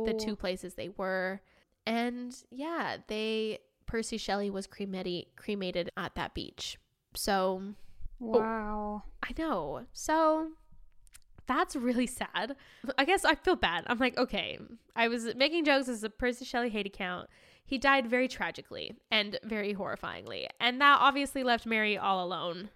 [0.06, 1.42] the two places they were.
[1.86, 6.78] And yeah, they Percy Shelley was cremated cremated at that beach.
[7.16, 7.76] So
[8.20, 9.04] Wow.
[9.24, 9.86] I know.
[9.94, 10.50] So
[11.48, 12.56] that's really sad.
[12.98, 13.86] I guess I feel bad.
[13.88, 14.60] I'm like, okay,
[14.96, 17.30] I was making jokes as a Percy Shelley hate account.
[17.66, 20.48] He died very tragically and very horrifyingly.
[20.60, 22.70] And that obviously left Mary all alone.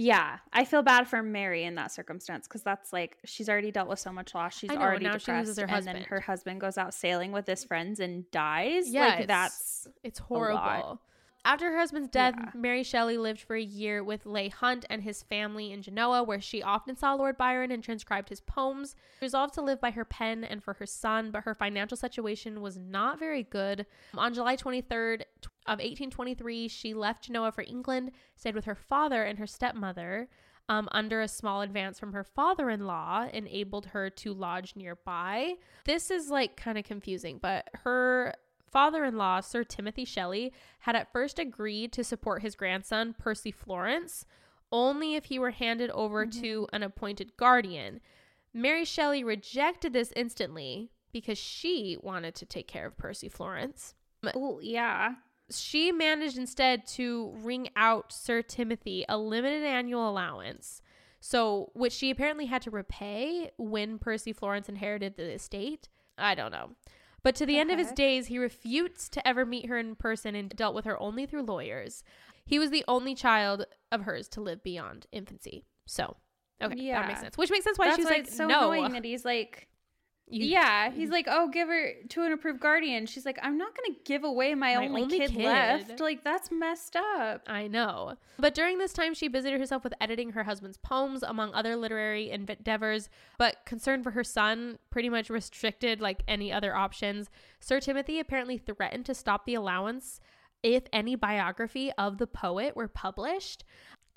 [0.00, 3.88] Yeah, I feel bad for Mary in that circumstance because that's like she's already dealt
[3.88, 4.56] with so much loss.
[4.56, 5.96] She's know, already now she depressed, loses her and husband.
[5.96, 8.88] then her husband goes out sailing with his friends and dies.
[8.88, 11.00] Yeah, like it's- that's It's horrible.
[11.44, 12.50] After her husband's death, Yeah.
[12.54, 16.40] Mary Shelley lived for a year with Leigh Hunt and his family in Genoa, where
[16.40, 18.94] she often saw Lord Byron and transcribed his poems.
[19.18, 22.60] She resolved to live by her pen and for her son, but her financial situation
[22.60, 23.86] was not very good.
[24.14, 25.22] On July 23rd
[25.66, 30.28] of 1823, she left Genoa for England, stayed with her father and her stepmother.
[30.70, 35.54] Um, under a small advance from her father in law, enabled her to lodge nearby.
[35.86, 38.34] This is like kind of confusing, but her
[38.70, 43.50] father in law, Sir Timothy Shelley, had at first agreed to support his grandson, Percy
[43.50, 44.24] Florence,
[44.70, 46.40] only if he were handed over mm-hmm.
[46.40, 48.00] to an appointed guardian.
[48.52, 53.94] Mary Shelley rejected this instantly because she wanted to take care of Percy Florence.
[54.34, 55.14] oh yeah.
[55.50, 60.82] She managed instead to wring out Sir Timothy a limited annual allowance.
[61.20, 65.88] So, which she apparently had to repay when Percy Florence inherited the estate.
[66.16, 66.70] I don't know.
[67.28, 70.34] But to the end of his days, he refused to ever meet her in person
[70.34, 72.02] and dealt with her only through lawyers.
[72.46, 75.66] He was the only child of hers to live beyond infancy.
[75.84, 76.16] So,
[76.62, 77.02] okay, yeah.
[77.02, 77.36] that makes sense.
[77.36, 78.72] Which makes sense why that's she was why like, it's so no.
[78.72, 79.68] annoying that he's like,
[80.30, 83.06] you- yeah, he's like, oh, give her to an approved guardian.
[83.06, 85.44] She's like, I'm not gonna give away my, My only, only kid, kid.
[85.44, 86.00] left.
[86.00, 87.42] Like that's messed up.
[87.46, 88.14] I know.
[88.38, 92.30] But during this time, she busied herself with editing her husband's poems, among other literary
[92.30, 93.08] endeavors.
[93.38, 97.30] But concern for her son pretty much restricted like any other options.
[97.60, 100.20] Sir Timothy apparently threatened to stop the allowance
[100.62, 103.64] if any biography of the poet were published.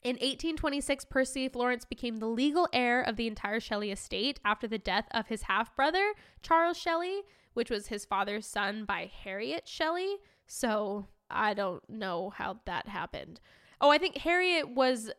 [0.04, 4.80] In 1826, Percy Florence became the legal heir of the entire Shelley estate after the
[4.80, 7.22] death of his half brother, Charles Shelley,
[7.54, 10.16] which was his father's son by Harriet Shelley.
[10.47, 13.39] So I don't know how that happened.
[13.80, 15.12] Oh, I think Harriet was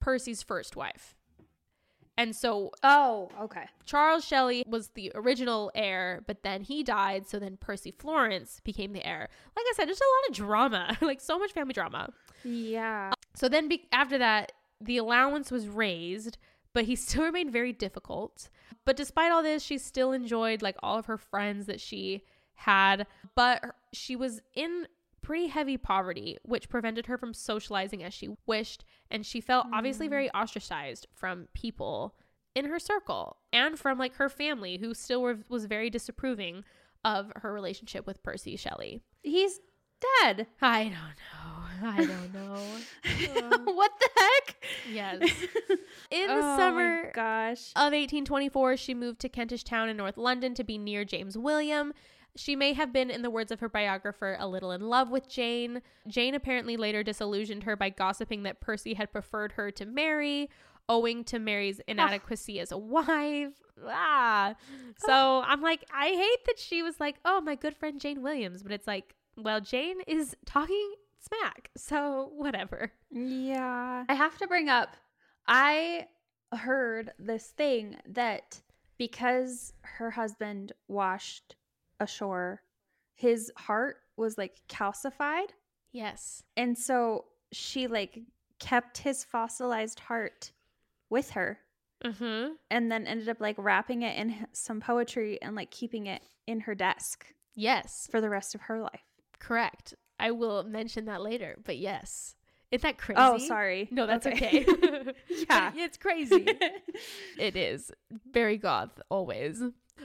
[0.00, 1.14] Percy's first wife.
[2.16, 3.64] And so Oh, okay.
[3.84, 7.26] Charles Shelley was the original heir, but then he died.
[7.26, 9.28] So then Percy Florence became the heir.
[9.56, 12.10] Like I said, just a lot of drama, like so much family drama.
[12.44, 13.13] Yeah.
[13.34, 16.38] So then be- after that, the allowance was raised,
[16.72, 18.48] but he still remained very difficult.
[18.84, 22.22] But despite all this, she still enjoyed like all of her friends that she
[22.54, 24.86] had, but her- she was in
[25.22, 30.06] pretty heavy poverty, which prevented her from socializing as she wished, and she felt obviously
[30.06, 30.40] very mm.
[30.40, 32.14] ostracized from people
[32.54, 36.62] in her circle and from like her family who still were, was very disapproving
[37.04, 39.02] of her relationship with Percy Shelley.
[39.22, 39.60] He's
[40.22, 40.46] dead?
[40.60, 41.88] I don't know.
[41.88, 43.72] I don't know.
[43.72, 44.64] what the heck?
[44.90, 45.20] yes.
[46.10, 47.70] In the Oh my summer gosh.
[47.76, 51.92] of 1824, she moved to Kentish Town in North London to be near James William.
[52.36, 55.28] She may have been, in the words of her biographer, a little in love with
[55.28, 55.82] Jane.
[56.08, 60.50] Jane apparently later disillusioned her by gossiping that Percy had preferred her to Mary,
[60.88, 63.52] owing to Mary's inadequacy as a wife.
[63.86, 64.54] Ah.
[64.98, 68.62] So I'm like, I hate that she was like, oh, my good friend Jane Williams.
[68.62, 71.70] But it's like, well, Jane is talking smack.
[71.76, 72.92] So whatever.
[73.10, 74.04] Yeah.
[74.08, 74.96] I have to bring up
[75.46, 76.06] I
[76.52, 78.60] heard this thing that
[78.98, 81.56] because her husband washed
[82.00, 82.62] ashore,
[83.14, 85.48] his heart was like calcified.
[85.92, 86.42] Yes.
[86.56, 88.20] And so she like
[88.58, 90.52] kept his fossilized heart
[91.10, 91.58] with her
[92.04, 92.52] Mm-hmm.
[92.70, 96.60] and then ended up like wrapping it in some poetry and like keeping it in
[96.60, 97.24] her desk
[97.54, 98.06] Yes.
[98.10, 99.00] for the rest of her life.
[99.38, 99.94] Correct.
[100.18, 102.36] I will mention that later, but yes.
[102.70, 103.20] Isn't that oh, crazy?
[103.20, 103.88] Oh, sorry.
[103.90, 104.66] No, that's okay.
[105.28, 105.70] Yeah.
[105.70, 106.46] But it's crazy.
[107.38, 107.90] it is.
[108.32, 109.62] Very goth, always.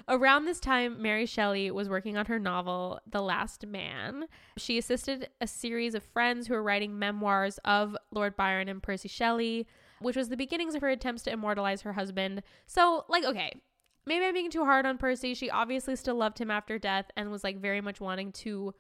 [0.08, 4.26] Around this time, Mary Shelley was working on her novel, The Last Man.
[4.58, 9.08] She assisted a series of friends who were writing memoirs of Lord Byron and Percy
[9.08, 9.68] Shelley,
[10.00, 12.44] which was the beginnings of her attempts to immortalize her husband.
[12.68, 13.62] So, like, okay,
[14.06, 15.34] maybe I'm being too hard on Percy.
[15.34, 18.74] She obviously still loved him after death and was like very much wanting to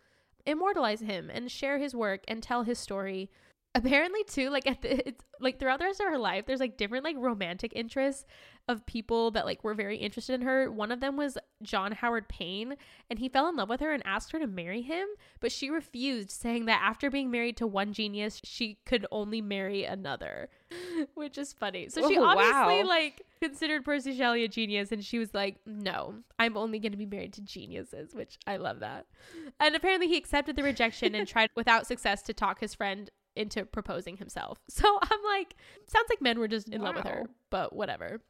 [0.45, 3.29] immortalize him and share his work and tell his story.
[3.75, 6.75] Apparently, too, like at the it's like throughout the rest of her life, there's like
[6.75, 8.25] different like romantic interests
[8.67, 10.71] of people that like were very interested in her.
[10.71, 12.75] One of them was John Howard Payne,
[13.11, 15.07] and he fell in love with her and asked her to marry him,
[15.39, 19.83] but she refused, saying that after being married to one genius, she could only marry
[19.85, 20.49] another,
[21.13, 21.89] which is funny.
[21.89, 22.87] So she Oh, obviously wow.
[22.89, 26.97] like considered Percy Shelley a genius, and she was like, "No, I'm only going to
[26.97, 29.05] be married to geniuses," which I love that.
[29.59, 33.09] And apparently, he accepted the rejection and tried without success to talk his friend
[33.39, 34.59] into proposing himself.
[34.69, 35.55] So I'm like,
[35.87, 38.21] sounds like men were just in love with her, but whatever.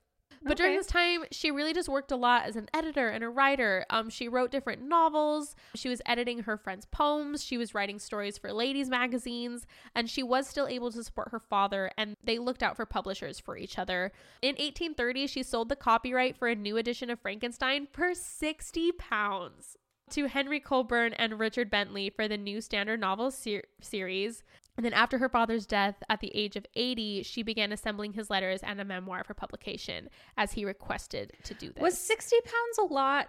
[0.41, 3.30] But during this time, she really just worked a lot as an editor and a
[3.30, 3.86] writer.
[3.89, 5.55] Um, she wrote different novels.
[5.76, 7.43] She was editing her friends' poems.
[7.43, 11.39] She was writing stories for ladies' magazines, and she was still able to support her
[11.39, 11.91] father.
[11.97, 14.12] And they looked out for publishers for each other.
[14.41, 19.76] In 1830, she sold the copyright for a new edition of Frankenstein for 60 pounds
[20.12, 24.43] to Henry Colburn and Richard Bentley for the new standard novel ser- series.
[24.80, 28.30] And then after her father's death at the age of 80, she began assembling his
[28.30, 30.07] letters and a memoir for publication
[30.38, 31.82] as he requested to do this.
[31.82, 33.27] Was 60 pounds a lot?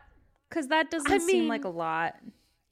[0.48, 2.14] Because that doesn't I seem like a lot.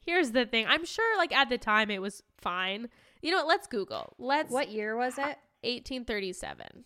[0.06, 0.64] Here's the thing.
[0.68, 2.88] I'm sure like at the time it was fine.
[3.20, 3.48] You know what?
[3.48, 4.14] Let's Google.
[4.16, 5.38] Let's What year was uh, it?
[5.66, 6.84] 1837.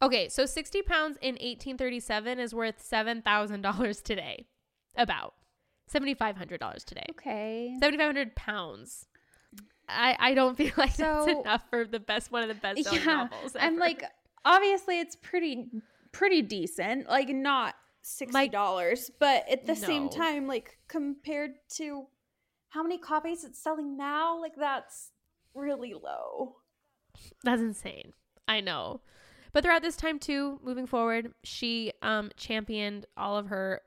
[0.00, 4.46] Okay, so 60 pounds in 1837 is worth $7,000 today.
[4.96, 5.34] About
[5.92, 7.06] $7,500 today.
[7.10, 7.76] Okay.
[7.80, 9.08] 7,500 pounds.
[9.88, 13.04] I, I don't feel like that's enough for the best one of the best Yeah.
[13.04, 13.56] novels.
[13.58, 13.76] Ever.
[13.78, 14.04] like,
[14.44, 15.66] obviously, it's pretty,
[16.12, 17.08] pretty decent.
[17.08, 22.06] Like, not sixty dollars, but at the same time, like compared to
[22.70, 25.12] how many copies it's selling now, like that's
[25.54, 26.56] really low.
[27.44, 28.12] That's insane.
[28.48, 29.00] I know.
[29.52, 33.82] But throughout this time too, moving forward, she um championed all of her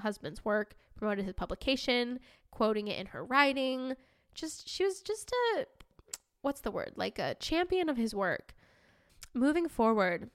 [0.00, 2.20] husband's work, promoted his publication,
[2.50, 3.94] quoting it in her writing.
[4.34, 5.66] Just she was just a
[6.42, 6.92] what's the word?
[6.96, 8.54] Like a champion of his work.
[9.34, 10.30] Moving forward.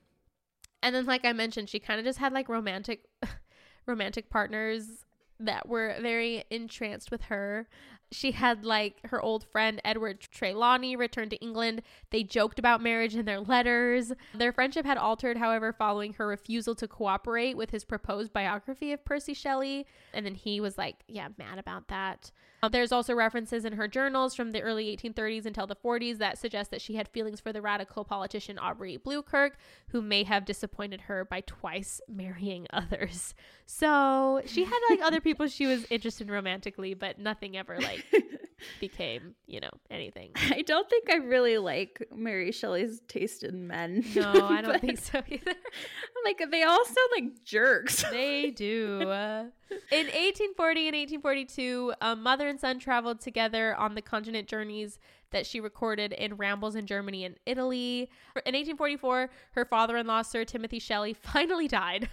[0.82, 3.06] And then like I mentioned, she kind of just had like romantic
[3.86, 5.06] romantic partners
[5.40, 7.68] that were very entranced with her.
[8.12, 11.82] She had like her old friend Edward Trelawny return to England.
[12.10, 14.14] They joked about marriage in their letters.
[14.34, 19.04] Their friendship had altered, however, following her refusal to cooperate with his proposed biography of
[19.04, 19.86] Percy Shelley.
[20.14, 22.32] And then he was like, yeah, mad about that.
[22.64, 26.38] Um, there's also references in her journals from the early 1830s until the 40s that
[26.38, 29.52] suggest that she had feelings for the radical politician Aubrey Beauclerk,
[29.90, 33.36] who may have disappointed her by twice marrying others.
[33.66, 38.06] So she had like other people she was interested in romantically, but nothing ever like
[38.80, 40.32] became, you know, anything.
[40.36, 44.04] I don't think I really like Mary Shelley's taste in men.
[44.16, 45.52] No, I don't think so either.
[45.52, 48.04] I'm Like they all sound like jerks.
[48.12, 49.02] They do.
[49.92, 55.00] In 1840 and 1842, a um, mother and son traveled together on the continent journeys
[55.32, 58.10] that she recorded in rambles in Germany and Italy.
[58.46, 62.10] In 1844, her father in law, Sir Timothy Shelley, finally died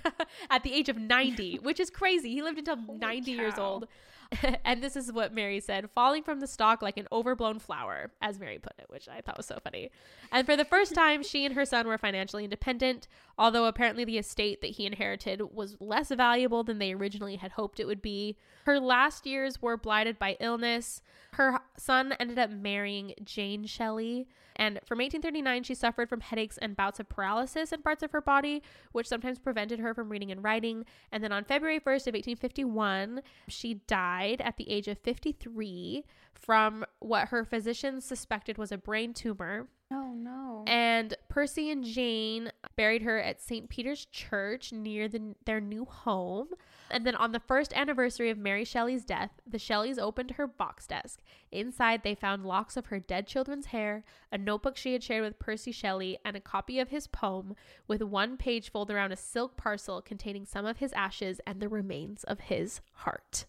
[0.50, 2.30] at the age of 90, which is crazy.
[2.30, 3.86] He lived until 90 years old.
[4.64, 8.38] and this is what Mary said falling from the stalk like an overblown flower, as
[8.38, 9.90] Mary put it, which I thought was so funny.
[10.32, 13.08] And for the first time, she and her son were financially independent,
[13.38, 17.80] although apparently the estate that he inherited was less valuable than they originally had hoped
[17.80, 18.36] it would be.
[18.64, 21.02] Her last years were blighted by illness.
[21.32, 26.76] Her son ended up marrying Jane Shelley, and from 1839, she suffered from headaches and
[26.76, 30.44] bouts of paralysis in parts of her body, which sometimes prevented her from reading and
[30.44, 30.84] writing.
[31.10, 36.04] And then on February 1st of 1851, she died at the age of 53
[36.34, 39.68] from what her physicians suspected was a brain tumor.
[39.92, 40.64] Oh no.
[40.66, 43.68] And Percy and Jane buried her at St.
[43.68, 46.48] Peter's Church near the, their new home.
[46.90, 50.86] And then on the first anniversary of Mary Shelley's death, the Shelleys opened her box
[50.86, 51.20] desk.
[51.52, 55.38] Inside, they found locks of her dead children's hair, a notebook she had shared with
[55.38, 57.54] Percy Shelley, and a copy of his poem
[57.86, 61.68] with one page folded around a silk parcel containing some of his ashes and the
[61.68, 63.44] remains of his heart.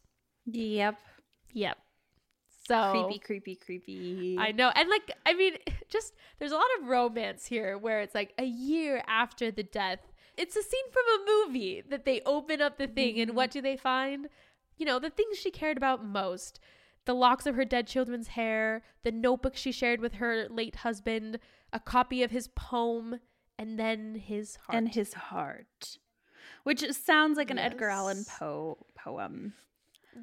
[0.46, 0.96] Yep.
[1.54, 1.78] Yep.
[2.68, 4.38] So creepy, creepy, creepy.
[4.40, 4.72] I know.
[4.76, 5.54] And like, I mean,
[5.90, 10.00] just there's a lot of romance here where it's like a year after the death.
[10.38, 13.30] It's a scene from a movie that they open up the thing, mm-hmm.
[13.30, 14.28] and what do they find?
[14.78, 16.60] You know, the things she cared about most
[17.06, 21.40] the locks of her dead children's hair, the notebook she shared with her late husband,
[21.72, 23.20] a copy of his poem,
[23.58, 24.78] and then his heart.
[24.78, 26.00] And his heart.
[26.64, 27.72] Which sounds like an yes.
[27.72, 29.54] Edgar Allan Poe poem.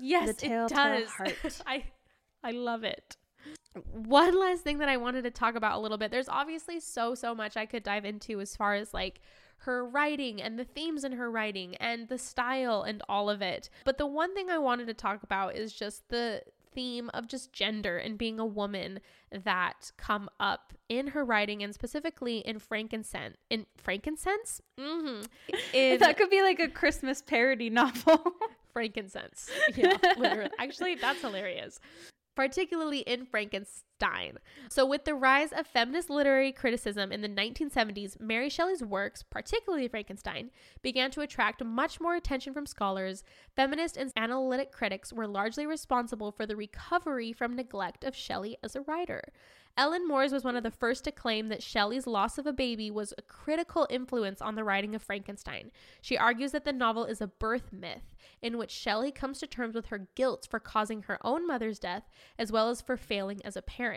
[0.00, 1.62] Yes, the it does.
[1.66, 1.84] I
[2.42, 3.16] I love it.
[3.92, 6.10] One last thing that I wanted to talk about a little bit.
[6.10, 9.20] There's obviously so so much I could dive into as far as like
[9.58, 13.70] her writing and the themes in her writing and the style and all of it.
[13.84, 16.42] But the one thing I wanted to talk about is just the
[16.74, 21.74] theme of just gender and being a woman that come up in her writing and
[21.74, 25.22] specifically in frankincense in frankincense mm-hmm.
[25.72, 28.32] in, that could be like a christmas parody novel
[28.72, 31.78] frankincense yeah literally actually that's hilarious
[32.34, 33.91] particularly in Frankenstein.
[34.68, 39.88] So, with the rise of feminist literary criticism in the 1970s, Mary Shelley's works, particularly
[39.88, 40.50] Frankenstein,
[40.82, 43.22] began to attract much more attention from scholars.
[43.54, 48.74] Feminist and analytic critics were largely responsible for the recovery from neglect of Shelley as
[48.74, 49.22] a writer.
[49.76, 52.90] Ellen Moers was one of the first to claim that Shelley's loss of a baby
[52.90, 55.70] was a critical influence on the writing of Frankenstein.
[56.02, 59.74] She argues that the novel is a birth myth in which Shelley comes to terms
[59.74, 63.56] with her guilt for causing her own mother's death as well as for failing as
[63.56, 63.91] a parent.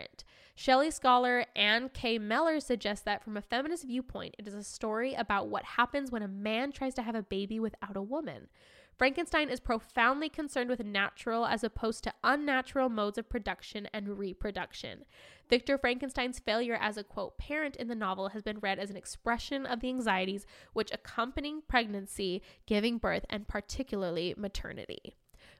[0.54, 2.18] Shelley scholar Anne K.
[2.18, 6.22] Mellor suggests that from a feminist viewpoint, it is a story about what happens when
[6.22, 8.48] a man tries to have a baby without a woman.
[8.96, 15.04] Frankenstein is profoundly concerned with natural as opposed to unnatural modes of production and reproduction.
[15.50, 18.96] Victor Frankenstein's failure as a quote parent in the novel has been read as an
[18.96, 25.16] expression of the anxieties which accompany pregnancy, giving birth, and particularly maternity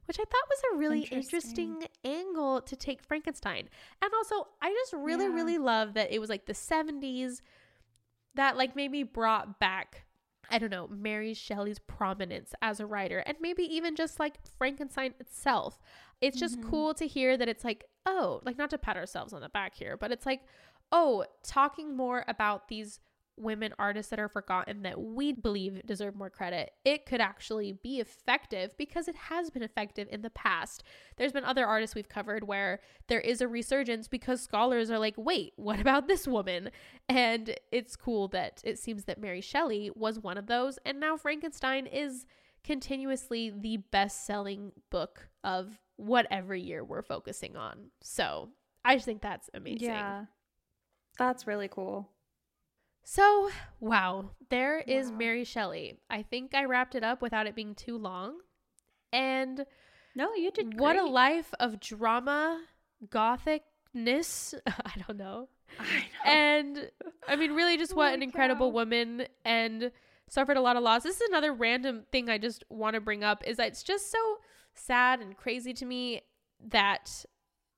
[0.07, 1.37] which I thought was a really interesting.
[1.37, 3.69] interesting, angle to take Frankenstein.
[4.03, 5.35] And also, I just really, yeah.
[5.35, 7.41] really love that it was like the 70s
[8.35, 10.07] that like maybe brought back
[10.51, 15.15] I don't know, Mary Shelley's prominence as a writer and maybe even just like Frankenstein
[15.19, 15.81] itself.
[16.21, 16.71] It's just mm-hmm.
[16.71, 19.75] cool to hear that it's like, oh, like not to pat ourselves on the back
[19.75, 20.43] here, but it's like,
[20.93, 23.01] oh, talking more about these
[23.37, 28.01] women artists that are forgotten that we believe deserve more credit, it could actually be
[28.01, 30.83] effective because it has been effective in the past.
[31.17, 35.15] There's been other artists we've covered where there is a resurgence because scholars are like,
[35.17, 36.71] wait, what about this woman?
[37.09, 40.79] And it's cool that it seems that Mary Shelley was one of those.
[40.85, 42.27] And now Frankenstein is
[42.65, 47.91] continuously the best selling book of whatever year we're focusing on.
[48.03, 48.51] So
[48.85, 49.89] I just think that's amazing.
[49.89, 50.25] Yeah.
[51.19, 52.11] That's really cool.
[53.09, 55.17] So, wow, there is wow.
[55.17, 56.01] Mary Shelley.
[56.11, 58.41] I think I wrapped it up without it being too long.
[59.13, 59.65] And
[60.17, 60.81] no, you did great.
[60.81, 62.61] What a life of drama,
[63.09, 64.57] gothicness.
[64.67, 65.49] I don't know.
[65.79, 66.33] I know.
[66.33, 66.91] And
[67.29, 69.93] I mean, really, just what an incredible woman and
[70.29, 71.05] suffered a lot of loss.
[71.05, 74.11] This is another random thing I just want to bring up is that it's just
[74.11, 74.19] so
[74.75, 76.23] sad and crazy to me
[76.71, 77.25] that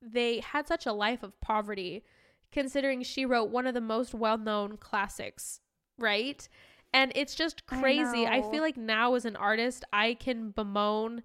[0.01, 2.03] they had such a life of poverty
[2.51, 5.59] considering she wrote one of the most well-known classics,
[5.97, 6.47] right?
[6.93, 8.25] And it's just crazy.
[8.25, 11.23] I, I feel like now as an artist, I can bemoan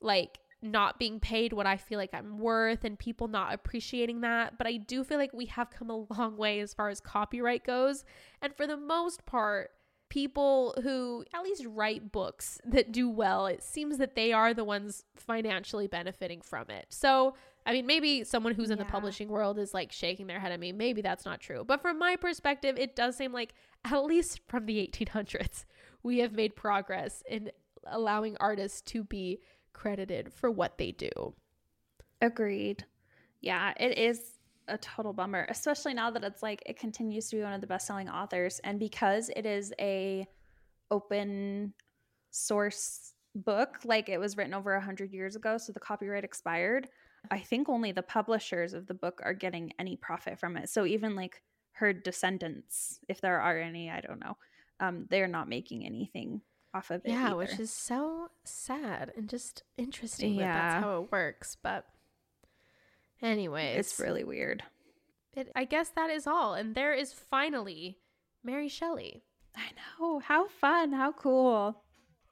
[0.00, 4.58] like not being paid what I feel like I'm worth and people not appreciating that.
[4.58, 7.64] But I do feel like we have come a long way as far as copyright
[7.64, 8.04] goes.
[8.42, 9.70] And for the most part,
[10.08, 14.64] people who at least write books that do well, it seems that they are the
[14.64, 16.86] ones financially benefiting from it.
[16.90, 17.34] So
[17.68, 18.84] I mean, maybe someone who's in yeah.
[18.84, 20.72] the publishing world is like shaking their head at me.
[20.72, 21.64] Maybe that's not true.
[21.66, 23.52] But from my perspective, it does seem like,
[23.84, 25.66] at least from the 1800s,
[26.02, 27.50] we have made progress in
[27.86, 29.40] allowing artists to be
[29.74, 31.10] credited for what they do.
[32.22, 32.86] Agreed.
[33.42, 37.42] Yeah, it is a total bummer, especially now that it's like it continues to be
[37.42, 40.26] one of the best-selling authors and because it is a
[40.90, 41.74] open
[42.30, 46.88] source book, like it was written over a 100 years ago, so the copyright expired.
[47.30, 50.68] I think only the publishers of the book are getting any profit from it.
[50.68, 51.42] So even like
[51.72, 54.36] her descendants, if there are any, I don't know,
[54.80, 56.42] um, they're not making anything
[56.74, 57.10] off of it.
[57.10, 57.36] Yeah, either.
[57.36, 60.52] which is so sad and just interesting yeah.
[60.52, 61.56] that that's how it works.
[61.62, 61.86] But
[63.22, 64.62] anyways, it's really weird.
[65.34, 66.54] It, I guess that is all.
[66.54, 67.98] And there is finally
[68.42, 69.22] Mary Shelley.
[69.56, 70.20] I know.
[70.20, 70.92] How fun.
[70.92, 71.82] How cool.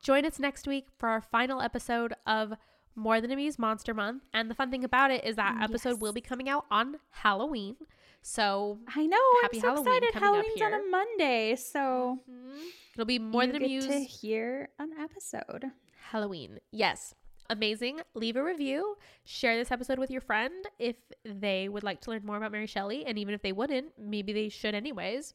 [0.03, 2.55] Join us next week for our final episode of
[2.97, 4.25] More Than a Muse Monster Month.
[4.33, 6.01] And the fun thing about it is that episode yes.
[6.01, 7.77] will be coming out on Halloween.
[8.23, 9.19] So I know.
[9.43, 10.21] Happy I'm so Halloween excited.
[10.21, 11.57] Halloween's on a Monday.
[11.57, 12.59] So mm-hmm.
[12.95, 13.87] it'll be More Than a Muse.
[13.87, 15.67] to hear an episode.
[16.11, 16.59] Halloween.
[16.73, 17.15] Yes.
[17.49, 18.01] Amazing.
[18.15, 18.97] Leave a review.
[19.25, 22.67] Share this episode with your friend if they would like to learn more about Mary
[22.67, 23.07] Shelley.
[23.07, 25.35] And even if they wouldn't, maybe they should anyways.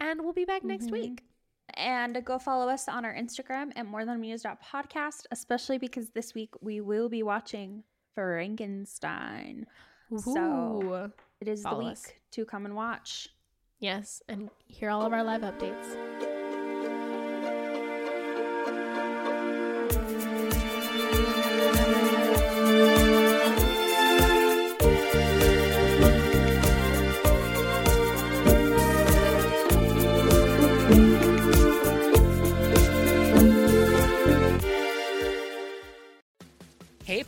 [0.00, 0.94] And we'll be back next mm-hmm.
[0.94, 1.24] week.
[1.74, 7.08] And go follow us on our Instagram at morethanmuse.podcast, especially because this week we will
[7.08, 7.82] be watching
[8.14, 9.66] Frankenstein.
[10.12, 10.18] Ooh.
[10.18, 11.10] So
[11.40, 12.12] it is follow the week us.
[12.32, 13.28] to come and watch.
[13.80, 16.31] Yes, and hear all of our live updates.